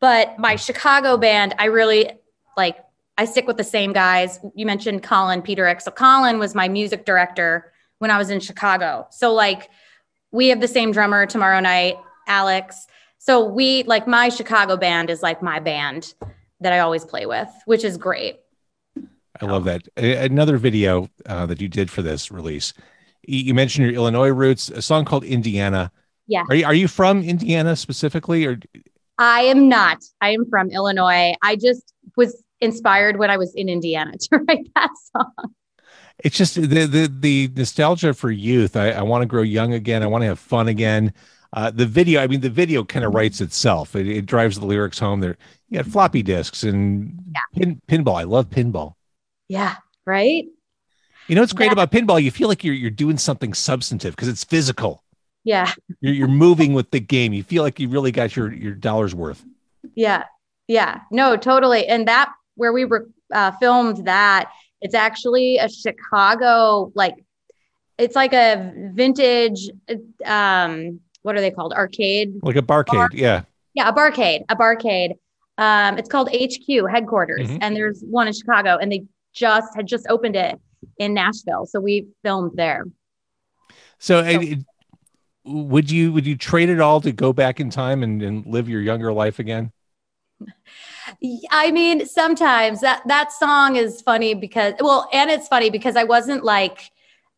but 0.00 0.38
my 0.38 0.56
Chicago 0.56 1.16
band 1.16 1.54
I 1.58 1.66
really 1.66 2.10
like 2.56 2.78
I 3.16 3.26
stick 3.26 3.46
with 3.46 3.56
the 3.56 3.64
same 3.64 3.92
guys. 3.92 4.40
You 4.54 4.66
mentioned 4.66 5.02
Colin 5.02 5.40
Peterik, 5.40 5.80
so 5.80 5.90
Colin 5.90 6.38
was 6.38 6.54
my 6.54 6.68
music 6.68 7.04
director 7.04 7.72
when 7.98 8.10
I 8.10 8.18
was 8.18 8.30
in 8.30 8.40
Chicago. 8.40 9.06
So 9.10 9.32
like 9.32 9.70
we 10.32 10.48
have 10.48 10.60
the 10.60 10.68
same 10.68 10.90
drummer 10.90 11.26
tomorrow 11.26 11.60
night, 11.60 11.96
Alex. 12.26 12.86
So 13.18 13.44
we 13.44 13.84
like 13.84 14.06
my 14.06 14.28
Chicago 14.28 14.76
band 14.76 15.10
is 15.10 15.22
like 15.22 15.42
my 15.42 15.60
band 15.60 16.14
that 16.60 16.72
I 16.72 16.80
always 16.80 17.04
play 17.04 17.26
with, 17.26 17.48
which 17.66 17.84
is 17.84 17.96
great. 17.96 18.40
I 19.40 19.46
love 19.46 19.64
that. 19.64 19.88
Another 19.96 20.58
video 20.58 21.08
uh, 21.26 21.46
that 21.46 21.60
you 21.60 21.68
did 21.68 21.90
for 21.90 22.02
this 22.02 22.30
release. 22.30 22.72
You 23.26 23.38
you 23.38 23.54
mentioned 23.54 23.86
your 23.86 23.94
Illinois 23.94 24.28
roots. 24.28 24.68
A 24.68 24.82
song 24.82 25.04
called 25.04 25.24
Indiana. 25.24 25.90
Yeah. 26.26 26.44
Are 26.48 26.54
you 26.54 26.66
are 26.66 26.74
you 26.74 26.88
from 26.88 27.22
Indiana 27.22 27.76
specifically, 27.76 28.44
or 28.44 28.58
I 29.18 29.42
am 29.42 29.68
not. 29.68 29.98
I 30.20 30.30
am 30.30 30.48
from 30.48 30.70
Illinois. 30.70 31.34
I 31.42 31.56
just 31.56 31.92
was 32.16 32.42
inspired 32.60 33.18
when 33.18 33.30
I 33.30 33.36
was 33.36 33.54
in 33.54 33.68
Indiana 33.68 34.12
to 34.20 34.38
write 34.48 34.68
that 34.74 34.90
song. 35.14 35.54
it's 36.18 36.36
just 36.36 36.54
the 36.56 36.66
the 36.86 37.08
the 37.20 37.50
nostalgia 37.56 38.14
for 38.14 38.30
youth? 38.30 38.76
I, 38.76 38.90
I 38.90 39.02
want 39.02 39.22
to 39.22 39.26
grow 39.26 39.42
young 39.42 39.72
again. 39.72 40.02
I 40.02 40.06
want 40.06 40.22
to 40.22 40.26
have 40.26 40.38
fun 40.38 40.68
again. 40.68 41.12
Uh, 41.52 41.70
the 41.70 41.86
video, 41.86 42.20
I 42.20 42.26
mean, 42.26 42.40
the 42.40 42.50
video 42.50 42.82
kind 42.82 43.04
of 43.04 43.14
writes 43.14 43.40
itself. 43.40 43.94
It, 43.94 44.08
it 44.08 44.26
drives 44.26 44.58
the 44.58 44.66
lyrics 44.66 44.98
home. 44.98 45.20
There, 45.20 45.36
you 45.68 45.78
got 45.80 45.86
floppy 45.86 46.20
disks 46.20 46.64
and 46.64 47.16
pin, 47.54 47.80
pinball. 47.86 48.18
I 48.18 48.24
love 48.24 48.50
pinball. 48.50 48.94
Yeah, 49.46 49.76
right? 50.04 50.46
You 51.28 51.36
know 51.36 51.42
what's 51.42 51.52
great 51.52 51.66
Yeah. 51.66 51.72
about 51.74 51.92
pinball? 51.92 52.20
You 52.20 52.32
feel 52.32 52.48
like 52.48 52.64
you're 52.64 52.74
you're 52.74 52.90
doing 52.90 53.18
something 53.18 53.54
substantive 53.54 54.16
because 54.16 54.26
it's 54.26 54.42
physical. 54.42 55.03
Yeah. 55.44 55.70
You're, 56.00 56.14
you're 56.14 56.28
moving 56.28 56.72
with 56.74 56.90
the 56.90 57.00
game. 57.00 57.32
You 57.32 57.42
feel 57.42 57.62
like 57.62 57.78
you 57.78 57.88
really 57.88 58.12
got 58.12 58.34
your 58.36 58.52
your 58.52 58.74
dollars 58.74 59.14
worth. 59.14 59.44
Yeah. 59.94 60.24
Yeah. 60.68 61.00
No, 61.10 61.36
totally. 61.36 61.86
And 61.86 62.08
that 62.08 62.32
where 62.56 62.72
we 62.72 62.84
were 62.84 63.08
uh, 63.32 63.52
filmed 63.60 64.06
that, 64.06 64.50
it's 64.80 64.94
actually 64.94 65.58
a 65.58 65.68
Chicago 65.68 66.90
like 66.94 67.14
it's 67.98 68.16
like 68.16 68.32
a 68.32 68.72
vintage 68.92 69.70
um 70.24 71.00
what 71.22 71.36
are 71.36 71.40
they 71.40 71.50
called? 71.50 71.72
Arcade. 71.72 72.34
Like 72.42 72.56
a 72.56 72.62
barcade. 72.62 73.10
Yeah. 73.14 73.42
Yeah, 73.74 73.88
a 73.88 73.92
barcade, 73.92 74.44
a 74.50 74.56
barcade. 74.56 75.12
Um, 75.56 75.98
it's 75.98 76.08
called 76.08 76.28
HQ 76.34 76.86
headquarters, 76.90 77.48
Mhm. 77.48 77.58
and 77.62 77.74
there's 77.76 78.02
one 78.02 78.26
in 78.26 78.32
Chicago, 78.34 78.76
and 78.76 78.90
they 78.92 79.04
just 79.32 79.74
had 79.74 79.86
just 79.86 80.06
opened 80.08 80.36
it 80.36 80.60
in 80.98 81.14
Nashville. 81.14 81.64
So 81.66 81.80
we 81.80 82.06
filmed 82.22 82.52
there. 82.56 82.84
So, 83.98 84.18
I- 84.20 84.30
it- 84.42 84.58
would 85.44 85.90
you 85.90 86.12
would 86.12 86.26
you 86.26 86.36
trade 86.36 86.68
it 86.68 86.80
all 86.80 87.00
to 87.00 87.12
go 87.12 87.32
back 87.32 87.60
in 87.60 87.70
time 87.70 88.02
and, 88.02 88.22
and 88.22 88.46
live 88.46 88.68
your 88.68 88.80
younger 88.80 89.12
life 89.12 89.38
again? 89.38 89.72
I 91.50 91.70
mean, 91.70 92.06
sometimes 92.06 92.80
that 92.80 93.02
that 93.06 93.32
song 93.32 93.76
is 93.76 94.00
funny 94.00 94.34
because 94.34 94.74
well, 94.80 95.08
and 95.12 95.30
it's 95.30 95.48
funny 95.48 95.70
because 95.70 95.96
I 95.96 96.04
wasn't 96.04 96.44
like 96.44 96.90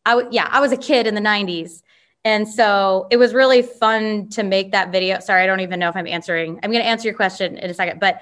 I 0.05 0.11
w- 0.11 0.29
yeah, 0.31 0.49
I 0.51 0.61
was 0.61 0.73
a 0.73 0.77
kid 0.77 1.07
in 1.07 1.15
the 1.15 1.21
90s. 1.21 1.83
And 2.25 2.49
so 2.49 3.07
it 3.11 3.19
was 3.19 3.35
really 3.35 3.63
fun 3.63 4.29
to 4.31 4.43
make 4.43 4.73
that 4.73 4.91
video. 4.91 5.21
Sorry, 5.21 5.43
I 5.43 5.47
don't 5.47 5.61
even 5.61 5.79
know 5.79 5.89
if 5.89 5.95
I'm 5.95 6.09
answering. 6.09 6.59
I'm 6.63 6.73
going 6.73 6.83
to 6.83 6.89
answer 6.89 7.07
your 7.07 7.15
question 7.15 7.57
in 7.57 7.71
a 7.71 7.75
second, 7.75 8.01
but 8.01 8.21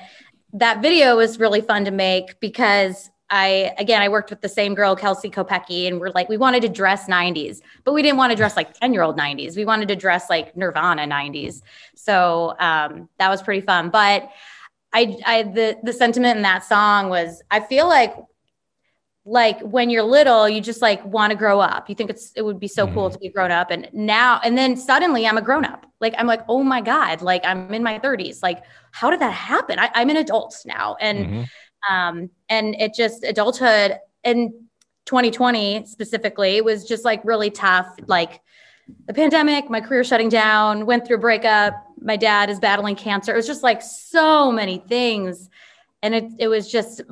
that 0.53 0.83
video 0.83 1.17
was 1.17 1.39
really 1.39 1.63
fun 1.63 1.87
to 1.87 1.91
make 1.91 2.39
because 2.39 3.11
I 3.31 3.73
again 3.79 4.03
I 4.03 4.09
worked 4.09 4.31
with 4.31 4.41
the 4.43 4.49
same 4.49 4.75
girl, 4.75 4.95
Kelsey 4.95 5.31
Kopecki, 5.31 5.87
and 5.89 5.99
we're 6.01 6.11
like, 6.11 6.29
we 6.29 6.37
wanted 6.37 6.63
to 6.63 6.69
dress 6.69 7.09
90s, 7.09 7.63
but 7.85 7.93
we 7.93 8.03
didn't 8.03 8.19
want 8.19 8.31
to 8.31 8.37
dress 8.37 8.57
like 8.57 8.75
10-year-old 8.81 9.17
90s. 9.17 9.57
We 9.57 9.65
wanted 9.65 9.89
to 9.89 9.97
dress 9.97 10.29
like 10.29 10.57
Nirvana 10.57 11.07
90s. 11.07 11.63
So 11.95 12.55
um, 12.61 13.09
that 13.19 13.29
was 13.31 13.43
pretty 13.43 13.63
fun. 13.65 13.91
But 13.91 14.29
I, 14.93 15.17
I 15.27 15.43
the 15.45 15.79
the 15.83 15.93
sentiment 15.93 16.37
in 16.37 16.43
that 16.43 16.65
song 16.65 17.09
was 17.09 17.43
I 17.51 17.61
feel 17.61 17.89
like 17.89 18.15
like 19.27 19.59
when 19.61 19.89
you're 19.89 20.03
little 20.03 20.47
you 20.47 20.61
just 20.61 20.83
like 20.83 21.03
want 21.07 21.31
to 21.31 21.37
grow 21.37 21.59
up 21.59 21.89
you 21.89 21.95
think 21.95 22.11
it's 22.11 22.31
it 22.37 22.43
would 22.43 22.61
be 22.61 22.69
so 22.69 22.87
cool 22.87 23.09
to 23.09 23.19
be 23.19 23.31
grown 23.31 23.51
up 23.51 23.71
and 23.71 23.89
now 23.95 24.39
and 24.45 24.57
then 24.59 24.77
suddenly 24.77 25.27
i'm 25.27 25.39
a 25.39 25.43
grown 25.43 25.65
up 25.65 25.87
like 25.99 26.15
i'm 26.19 26.27
like 26.27 26.43
oh 26.47 26.63
my 26.63 26.83
god 26.83 27.23
like 27.23 27.43
i'm 27.47 27.73
in 27.73 27.83
my 27.83 27.99
30s 27.99 28.43
like 28.43 28.63
how 28.93 29.09
did 29.11 29.21
that 29.21 29.33
happen 29.33 29.79
I, 29.79 29.91
i'm 29.95 30.11
an 30.11 30.19
adult 30.19 30.55
now 30.67 30.97
and 31.01 31.27
Mhm. 31.27 31.49
Um 31.91 32.31
and 32.49 32.75
it 32.77 32.95
just 32.95 33.25
adulthood 33.25 33.99
in 34.25 34.53
2020 35.07 35.87
specifically 35.87 36.61
was 36.61 36.85
just 36.85 37.05
like 37.05 37.25
really 37.25 37.51
tough. 37.51 37.87
Like 38.07 38.41
the 39.07 39.15
pandemic 39.15 39.71
my 39.71 39.81
career 39.81 40.05
shutting 40.05 40.29
down 40.29 40.87
went 40.87 41.07
through 41.07 41.17
a 41.17 41.21
breakup 41.21 41.75
my 42.01 42.17
dad 42.17 42.51
is 42.51 42.59
battling 42.59 42.97
cancer. 42.97 43.33
It 43.33 43.37
was 43.37 43.47
just 43.47 43.63
like 43.63 43.81
so 43.81 44.53
many 44.53 44.79
things. 44.79 45.49
And 46.03 46.15
it, 46.15 46.25
it 46.39 46.49
was 46.49 46.71
just 46.71 47.03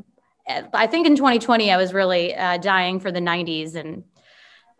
i 0.74 0.88
think 0.88 1.06
in 1.06 1.14
2020 1.14 1.70
i 1.70 1.76
was 1.76 1.94
really 1.94 2.34
uh, 2.34 2.56
dying 2.56 2.98
for 2.98 3.12
the 3.12 3.20
90s 3.20 3.76
and 3.76 4.02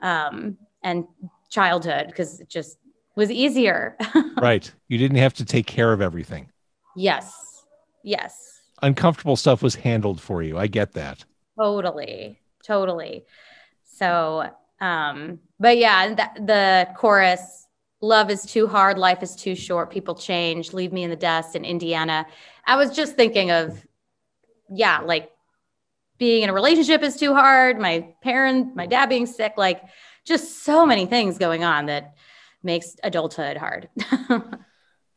um 0.02 0.58
and 0.82 1.04
childhood 1.50 2.08
because 2.08 2.40
it 2.40 2.48
just 2.48 2.78
was 3.14 3.30
easier. 3.30 3.96
Right. 4.40 4.72
You 4.88 4.98
didn't 4.98 5.18
have 5.18 5.34
to 5.34 5.44
take 5.44 5.66
care 5.66 5.92
of 5.92 6.00
everything. 6.00 6.50
yes. 6.96 7.32
Yes 8.02 8.51
Uncomfortable 8.82 9.36
stuff 9.36 9.62
was 9.62 9.74
handled 9.74 10.20
for 10.20 10.42
you. 10.42 10.58
I 10.58 10.66
get 10.66 10.92
that. 10.92 11.24
Totally, 11.58 12.40
totally. 12.64 13.24
So, 13.84 14.50
um, 14.80 15.38
but 15.60 15.78
yeah, 15.78 16.14
th- 16.14 16.46
the 16.46 16.88
chorus, 16.96 17.66
love 18.00 18.30
is 18.30 18.42
too 18.42 18.66
hard, 18.66 18.98
life 18.98 19.22
is 19.22 19.36
too 19.36 19.54
short, 19.54 19.90
people 19.90 20.14
change, 20.14 20.72
leave 20.72 20.92
me 20.92 21.04
in 21.04 21.10
the 21.10 21.16
dust 21.16 21.54
in 21.54 21.64
Indiana. 21.64 22.26
I 22.66 22.76
was 22.76 22.90
just 22.90 23.14
thinking 23.14 23.50
of, 23.50 23.80
yeah, 24.68 25.00
like 25.00 25.30
being 26.18 26.42
in 26.42 26.50
a 26.50 26.52
relationship 26.52 27.02
is 27.02 27.16
too 27.16 27.34
hard, 27.34 27.78
my 27.78 28.08
parent, 28.22 28.74
my 28.74 28.86
dad 28.86 29.08
being 29.08 29.26
sick, 29.26 29.54
like 29.56 29.82
just 30.24 30.64
so 30.64 30.84
many 30.84 31.06
things 31.06 31.38
going 31.38 31.62
on 31.62 31.86
that 31.86 32.14
makes 32.62 32.96
adulthood 33.04 33.56
hard. 33.56 33.88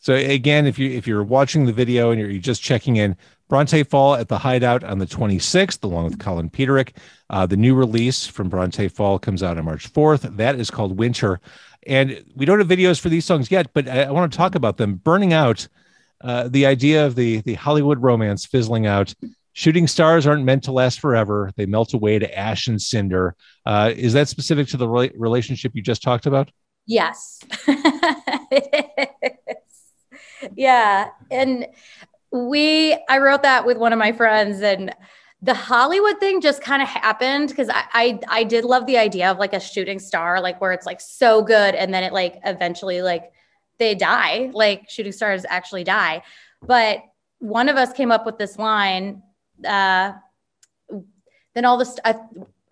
So 0.06 0.14
again, 0.14 0.68
if 0.68 0.78
you 0.78 0.92
if 0.92 1.08
you're 1.08 1.24
watching 1.24 1.66
the 1.66 1.74
video 1.74 2.12
and 2.12 2.22
you're, 2.22 2.30
you're 2.30 2.40
just 2.40 2.62
checking 2.62 2.98
in, 2.98 3.18
Bronte 3.48 3.84
Fall 3.84 4.16
at 4.16 4.28
the 4.28 4.40
Hideout 4.40 4.84
on 4.84 5.00
the 5.00 5.06
26th, 5.06 5.84
along 5.84 6.06
with 6.06 6.20
Colin 6.20 6.50
Peterik. 6.50 6.96
Uh, 7.30 7.46
the 7.46 7.58
new 7.58 7.76
release 7.76 8.26
from 8.26 8.50
Bronte 8.50 8.88
Fall 8.88 9.20
comes 9.20 9.44
out 9.44 9.58
on 9.58 9.66
March 9.66 9.92
4th. 9.92 10.38
That 10.38 10.60
is 10.60 10.72
called 10.72 10.98
Winter. 10.98 11.40
And 11.86 12.24
we 12.36 12.46
don't 12.46 12.60
have 12.60 12.68
videos 12.68 13.00
for 13.00 13.10
these 13.10 13.26
songs 13.26 13.52
yet, 13.52 13.72
but 13.74 13.88
I, 13.88 14.04
I 14.04 14.12
want 14.12 14.32
to 14.32 14.38
talk 14.38 14.56
about 14.56 14.78
them. 14.78 14.96
Burning 14.96 15.34
Out, 15.34 15.68
uh, 16.22 16.48
the 16.48 16.66
idea 16.66 17.06
of 17.06 17.16
the, 17.16 17.42
the 17.42 17.54
Hollywood 17.54 18.02
romance 18.02 18.46
fizzling 18.46 18.88
out. 18.88 19.14
Shooting 19.54 19.88
stars 19.88 20.28
aren't 20.28 20.44
meant 20.44 20.64
to 20.64 20.72
last 20.74 21.00
forever. 21.00 21.52
They 21.56 21.66
melt 21.66 21.94
away 21.94 22.20
to 22.20 22.38
ash 22.38 22.68
and 22.68 22.82
cinder. 22.82 23.36
Uh, 23.66 23.94
is 23.96 24.14
that 24.14 24.28
specific 24.28 24.68
to 24.70 24.78
the 24.78 24.88
re- 24.88 25.12
relationship 25.16 25.74
you 25.76 25.82
just 25.82 26.04
talked 26.04 26.26
about? 26.26 26.52
Yes. 26.86 27.40
yeah. 30.56 31.10
And 31.32 31.68
we, 32.36 32.94
I 33.08 33.20
wrote 33.20 33.44
that 33.44 33.66
with 33.66 33.78
one 33.78 33.94
of 33.94 34.00
my 34.00 34.12
friends, 34.12 34.62
and 34.62 34.94
the 35.42 35.54
Hollywood 35.54 36.20
thing 36.20 36.42
just 36.42 36.62
kind 36.62 36.82
of 36.82 36.88
happened 36.88 37.50
because 37.50 37.70
I, 37.70 37.84
I 37.94 38.20
I 38.28 38.44
did 38.44 38.66
love 38.66 38.86
the 38.88 38.98
idea 38.98 39.32
of 39.32 39.38
like 39.38 39.54
a 39.54 39.60
shooting 39.60 40.00
star, 40.00 40.42
like 40.42 40.60
where 40.60 40.72
it's 40.72 40.86
like 40.86 41.00
so 41.00 41.42
good 41.42 41.76
and 41.76 41.94
then 41.94 42.04
it 42.04 42.14
like 42.14 42.40
eventually 42.44 43.02
like 43.02 43.32
they 43.78 43.96
die, 43.96 44.50
like 44.54 44.90
shooting 44.90 45.12
stars 45.12 45.46
actually 45.48 45.84
die. 45.84 46.24
But 46.62 47.04
one 47.40 47.70
of 47.70 47.78
us 47.78 47.94
came 47.94 48.12
up 48.12 48.26
with 48.26 48.38
this 48.38 48.58
line. 48.58 49.22
Uh, 49.66 50.14
then 51.54 51.64
all 51.64 51.78
this, 51.78 51.98
I, 52.04 52.16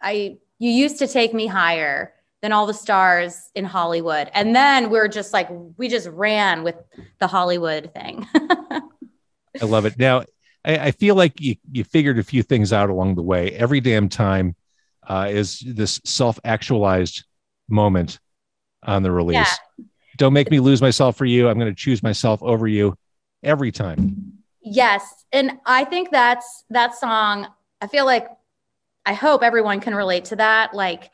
I, 0.02 0.38
you 0.60 0.70
used 0.70 1.00
to 1.00 1.08
take 1.08 1.34
me 1.34 1.48
higher 1.48 2.14
than 2.42 2.52
all 2.52 2.66
the 2.66 2.74
stars 2.74 3.50
in 3.56 3.64
Hollywood, 3.64 4.30
and 4.34 4.54
then 4.56 4.90
we're 4.90 5.08
just 5.08 5.32
like 5.32 5.48
we 5.78 5.88
just 5.88 6.08
ran 6.10 6.64
with 6.64 6.76
the 7.20 7.28
Hollywood 7.28 7.92
thing. 7.94 8.28
I 9.62 9.66
love 9.66 9.86
it. 9.86 9.98
Now, 9.98 10.24
I, 10.66 10.78
I, 10.78 10.92
feel 10.92 11.16
like 11.16 11.40
you, 11.40 11.56
you 11.72 11.84
figured 11.84 12.18
a 12.20 12.24
few 12.24 12.44
things 12.44 12.74
out 12.74 12.90
along 12.90 13.16
the 13.16 13.22
way. 13.22 13.52
Every 13.52 13.82
damn 13.82 14.10
time 14.10 14.56
uh, 15.08 15.28
is 15.30 15.60
this 15.60 16.00
self 16.06 16.40
actualized 16.44 17.26
moment 17.70 18.20
on 18.82 19.04
the 19.04 19.12
release. 19.12 19.36
Yeah. 19.36 19.86
Don't 20.18 20.34
make 20.34 20.52
me 20.52 20.60
lose 20.60 20.82
myself 20.82 21.18
for 21.18 21.26
you. 21.26 21.50
I'm 21.50 21.58
going 21.58 21.72
to 21.72 21.76
choose 21.76 22.04
myself 22.04 22.42
over 22.44 22.68
you 22.68 22.96
every 23.42 23.72
time. 23.72 24.34
Yes. 24.62 25.26
And 25.32 25.60
I 25.66 25.84
think 25.86 26.12
that's 26.12 26.64
that 26.70 26.96
song. 26.96 27.48
I 27.82 27.88
feel 27.88 28.06
like 28.06 28.28
I 29.06 29.14
hope 29.14 29.44
everyone 29.44 29.82
can 29.82 29.96
relate 29.96 30.26
to 30.26 30.36
that. 30.38 30.74
Like 30.74 31.12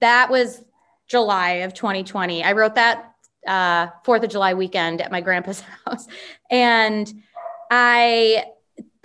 that 0.00 0.30
was 0.30 0.62
July 1.08 1.50
of 1.50 1.72
2020. 1.72 2.42
I 2.42 2.52
wrote 2.52 2.74
that 2.74 3.12
uh, 3.46 3.88
Fourth 4.04 4.24
of 4.24 4.30
July 4.30 4.54
weekend 4.54 5.00
at 5.00 5.12
my 5.12 5.20
grandpa's 5.20 5.60
house. 5.86 6.06
And 6.50 7.22
I 7.70 8.46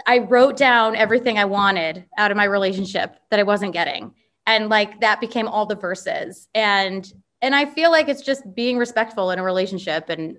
I 0.05 0.19
wrote 0.19 0.57
down 0.57 0.95
everything 0.95 1.37
I 1.37 1.45
wanted 1.45 2.05
out 2.17 2.31
of 2.31 2.37
my 2.37 2.45
relationship 2.45 3.15
that 3.29 3.39
I 3.39 3.43
wasn't 3.43 3.73
getting. 3.73 4.13
And 4.47 4.69
like 4.69 5.01
that 5.01 5.21
became 5.21 5.47
all 5.47 5.65
the 5.65 5.75
verses. 5.75 6.47
And 6.53 7.11
and 7.41 7.55
I 7.55 7.65
feel 7.65 7.91
like 7.91 8.07
it's 8.07 8.21
just 8.21 8.53
being 8.53 8.77
respectful 8.77 9.31
in 9.31 9.39
a 9.39 9.43
relationship 9.43 10.09
and 10.09 10.37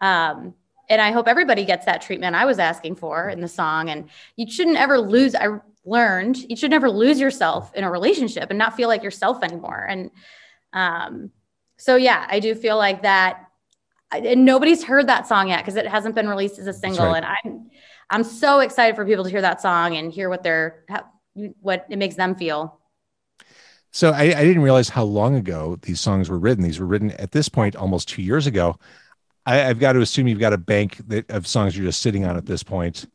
um 0.00 0.54
and 0.88 1.00
I 1.00 1.10
hope 1.10 1.26
everybody 1.26 1.64
gets 1.64 1.86
that 1.86 2.02
treatment 2.02 2.36
I 2.36 2.44
was 2.44 2.58
asking 2.58 2.96
for 2.96 3.28
in 3.28 3.40
the 3.40 3.48
song 3.48 3.90
and 3.90 4.08
you 4.36 4.50
shouldn't 4.50 4.76
ever 4.76 4.98
lose 4.98 5.34
I 5.34 5.48
learned 5.84 6.38
you 6.48 6.56
should 6.56 6.70
never 6.70 6.90
lose 6.90 7.18
yourself 7.18 7.74
in 7.74 7.84
a 7.84 7.90
relationship 7.90 8.50
and 8.50 8.58
not 8.58 8.76
feel 8.76 8.88
like 8.88 9.02
yourself 9.02 9.42
anymore 9.42 9.86
and 9.88 10.10
um 10.72 11.30
so 11.78 11.96
yeah 11.96 12.26
I 12.28 12.40
do 12.40 12.54
feel 12.54 12.76
like 12.76 13.02
that 13.02 13.45
and 14.12 14.44
nobody's 14.44 14.84
heard 14.84 15.08
that 15.08 15.26
song 15.26 15.48
yet 15.48 15.58
because 15.58 15.76
it 15.76 15.86
hasn't 15.86 16.14
been 16.14 16.28
released 16.28 16.58
as 16.58 16.66
a 16.66 16.72
single 16.72 17.06
right. 17.06 17.22
and 17.22 17.26
I'm 17.26 17.70
I'm 18.08 18.24
so 18.24 18.60
excited 18.60 18.94
for 18.94 19.04
people 19.04 19.24
to 19.24 19.30
hear 19.30 19.42
that 19.42 19.60
song 19.60 19.96
and 19.96 20.12
hear 20.12 20.28
what 20.28 20.42
they're 20.42 20.84
how, 20.88 21.04
what 21.60 21.86
it 21.90 21.98
makes 21.98 22.14
them 22.14 22.34
feel. 22.34 22.80
So 23.90 24.10
I, 24.10 24.24
I, 24.24 24.44
didn't 24.44 24.62
realize 24.62 24.90
how 24.90 25.04
long 25.04 25.36
ago 25.36 25.78
these 25.80 26.00
songs 26.00 26.28
were 26.28 26.38
written. 26.38 26.62
These 26.62 26.78
were 26.78 26.86
written 26.86 27.12
at 27.12 27.32
this 27.32 27.48
point 27.48 27.74
almost 27.74 28.08
two 28.08 28.20
years 28.20 28.46
ago. 28.46 28.78
I, 29.46 29.56
have 29.56 29.78
got 29.78 29.94
to 29.94 30.00
assume 30.00 30.28
you've 30.28 30.38
got 30.38 30.52
a 30.52 30.58
bank 30.58 30.98
that, 31.08 31.30
of 31.30 31.46
songs 31.46 31.76
you're 31.76 31.86
just 31.86 32.02
sitting 32.02 32.26
on 32.26 32.36
at 32.36 32.44
this 32.44 32.62
point. 32.62 33.06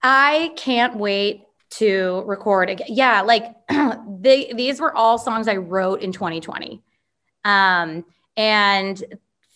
I 0.00 0.52
can't 0.56 0.96
wait 0.96 1.44
to 1.70 2.22
record 2.26 2.70
again. 2.70 2.86
Yeah, 2.90 3.22
like 3.22 3.46
they 4.20 4.52
these 4.54 4.80
were 4.80 4.94
all 4.94 5.18
songs 5.18 5.48
I 5.48 5.56
wrote 5.56 6.02
in 6.02 6.12
2020. 6.12 6.82
Um, 7.44 8.04
and 8.36 9.02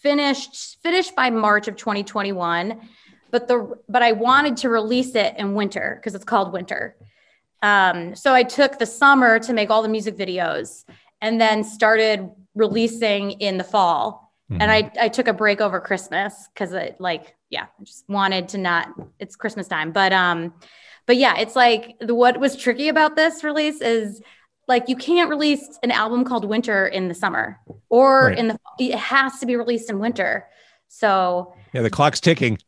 finished 0.06 0.78
finished 0.82 1.16
by 1.16 1.28
March 1.30 1.66
of 1.68 1.76
2021 1.76 2.80
but 3.30 3.48
the 3.48 3.78
but 3.88 4.02
I 4.02 4.12
wanted 4.12 4.56
to 4.58 4.68
release 4.68 5.14
it 5.14 5.34
in 5.36 5.54
winter 5.54 5.98
because 5.98 6.14
it's 6.14 6.24
called 6.24 6.52
winter. 6.52 6.96
Um, 7.62 8.14
so 8.14 8.32
I 8.32 8.42
took 8.42 8.78
the 8.78 8.86
summer 8.86 9.38
to 9.40 9.52
make 9.52 9.70
all 9.70 9.82
the 9.82 9.88
music 9.88 10.16
videos 10.16 10.84
and 11.20 11.40
then 11.40 11.64
started 11.64 12.30
releasing 12.54 13.32
in 13.32 13.58
the 13.58 13.64
fall. 13.64 14.32
Mm-hmm. 14.50 14.62
And 14.62 14.70
I, 14.70 14.92
I 15.00 15.08
took 15.08 15.28
a 15.28 15.32
break 15.32 15.60
over 15.60 15.80
Christmas 15.80 16.48
because 16.52 16.72
it 16.72 16.96
like, 17.00 17.34
yeah, 17.50 17.66
I 17.78 17.84
just 17.84 18.08
wanted 18.08 18.48
to 18.50 18.58
not, 18.58 18.88
it's 19.18 19.34
Christmas 19.34 19.66
time. 19.66 19.90
But 19.92 20.12
um, 20.12 20.54
but 21.06 21.16
yeah, 21.16 21.36
it's 21.38 21.56
like 21.56 21.96
the 22.00 22.14
what 22.14 22.38
was 22.38 22.56
tricky 22.56 22.88
about 22.88 23.16
this 23.16 23.44
release 23.44 23.80
is 23.80 24.22
like 24.68 24.88
you 24.88 24.96
can't 24.96 25.31
release 25.31 25.79
an 25.83 25.90
album 25.90 26.24
called 26.24 26.44
Winter 26.44 26.87
in 26.87 27.09
the 27.09 27.14
summer 27.14 27.59
or 27.88 28.26
right. 28.26 28.38
in 28.38 28.48
the 28.48 28.59
it 28.79 28.94
has 28.94 29.38
to 29.40 29.46
be 29.46 29.57
released 29.57 29.90
in 29.90 29.98
winter. 29.98 30.46
So 30.88 31.55
yeah, 31.72 31.83
the 31.83 31.90
clock's 31.90 32.20
ticking. 32.20 32.59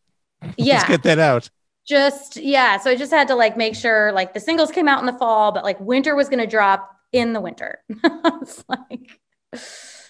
Yeah. 0.57 0.77
Let's 0.77 0.89
get 0.89 1.03
that 1.05 1.19
out. 1.19 1.51
Just 1.87 2.37
yeah. 2.37 2.79
So 2.79 2.91
I 2.91 2.97
just 2.97 3.13
had 3.13 3.29
to 3.29 3.35
like 3.35 3.57
make 3.57 3.75
sure 3.75 4.13
like 4.13 4.35
the 4.35 4.41
singles 4.41 4.71
came 4.71 4.89
out 4.89 5.01
in 5.01 5.07
the 5.07 5.13
fall, 5.13 5.53
but 5.53 5.65
like 5.65 5.81
winter 5.81 6.15
was 6.15 6.29
gonna 6.29 6.47
drop 6.47 6.95
in 7.13 7.33
the 7.33 7.41
winter. 7.41 7.83
it's 7.89 8.65
like 8.69 9.21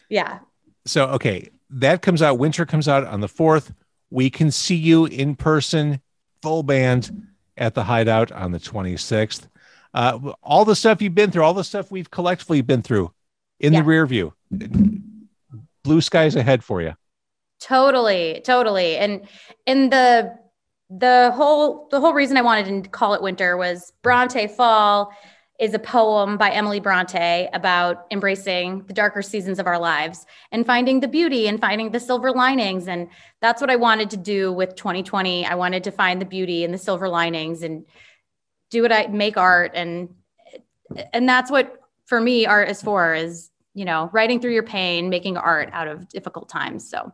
yeah. 0.08 0.40
So 0.86 1.06
okay, 1.08 1.50
that 1.70 2.02
comes 2.02 2.22
out, 2.22 2.38
winter 2.38 2.66
comes 2.66 2.88
out 2.88 3.04
on 3.04 3.20
the 3.20 3.28
fourth. 3.28 3.72
We 4.10 4.30
can 4.30 4.50
see 4.50 4.76
you 4.76 5.04
in 5.04 5.36
person, 5.36 6.00
full 6.42 6.62
band 6.62 7.26
at 7.56 7.74
the 7.74 7.84
hideout 7.84 8.32
on 8.32 8.52
the 8.52 8.58
26th. 8.58 9.48
Uh, 9.98 10.32
all 10.44 10.64
the 10.64 10.76
stuff 10.76 11.02
you've 11.02 11.16
been 11.16 11.32
through, 11.32 11.42
all 11.42 11.52
the 11.52 11.64
stuff 11.64 11.90
we've 11.90 12.08
collectively 12.08 12.60
been 12.60 12.82
through 12.82 13.12
in 13.58 13.72
yeah. 13.72 13.80
the 13.80 13.84
rear 13.84 14.06
view. 14.06 14.32
Blue 15.82 16.00
skies 16.00 16.36
ahead 16.36 16.62
for 16.62 16.80
you. 16.80 16.94
Totally, 17.58 18.40
totally. 18.44 18.96
And 18.96 19.26
and 19.66 19.92
the 19.92 20.38
the 20.88 21.32
whole 21.34 21.88
the 21.90 21.98
whole 21.98 22.12
reason 22.14 22.36
I 22.36 22.42
wanted 22.42 22.84
to 22.84 22.90
call 22.90 23.14
it 23.14 23.22
winter 23.22 23.56
was 23.56 23.92
Bronte 24.02 24.46
Fall 24.46 25.12
is 25.58 25.74
a 25.74 25.80
poem 25.80 26.36
by 26.36 26.50
Emily 26.50 26.78
Bronte 26.78 27.48
about 27.52 28.06
embracing 28.12 28.84
the 28.86 28.94
darker 28.94 29.20
seasons 29.20 29.58
of 29.58 29.66
our 29.66 29.80
lives 29.80 30.26
and 30.52 30.64
finding 30.64 31.00
the 31.00 31.08
beauty 31.08 31.48
and 31.48 31.60
finding 31.60 31.90
the 31.90 31.98
silver 31.98 32.30
linings 32.30 32.86
and 32.86 33.08
that's 33.40 33.60
what 33.60 33.68
I 33.68 33.74
wanted 33.74 34.10
to 34.10 34.16
do 34.16 34.52
with 34.52 34.76
2020. 34.76 35.44
I 35.44 35.56
wanted 35.56 35.82
to 35.82 35.90
find 35.90 36.20
the 36.20 36.24
beauty 36.24 36.62
and 36.62 36.72
the 36.72 36.78
silver 36.78 37.08
linings 37.08 37.64
and 37.64 37.84
do 38.70 38.82
what 38.82 38.92
I 38.92 39.06
make 39.06 39.36
art 39.36 39.72
and 39.74 40.08
and 41.12 41.28
that's 41.28 41.50
what 41.50 41.80
for 42.06 42.20
me 42.20 42.46
art 42.46 42.70
is 42.70 42.80
for 42.82 43.14
is, 43.14 43.50
you 43.74 43.84
know, 43.84 44.08
writing 44.12 44.40
through 44.40 44.52
your 44.54 44.62
pain, 44.62 45.08
making 45.10 45.36
art 45.36 45.68
out 45.72 45.86
of 45.86 46.08
difficult 46.08 46.48
times. 46.48 46.88
So 46.88 47.12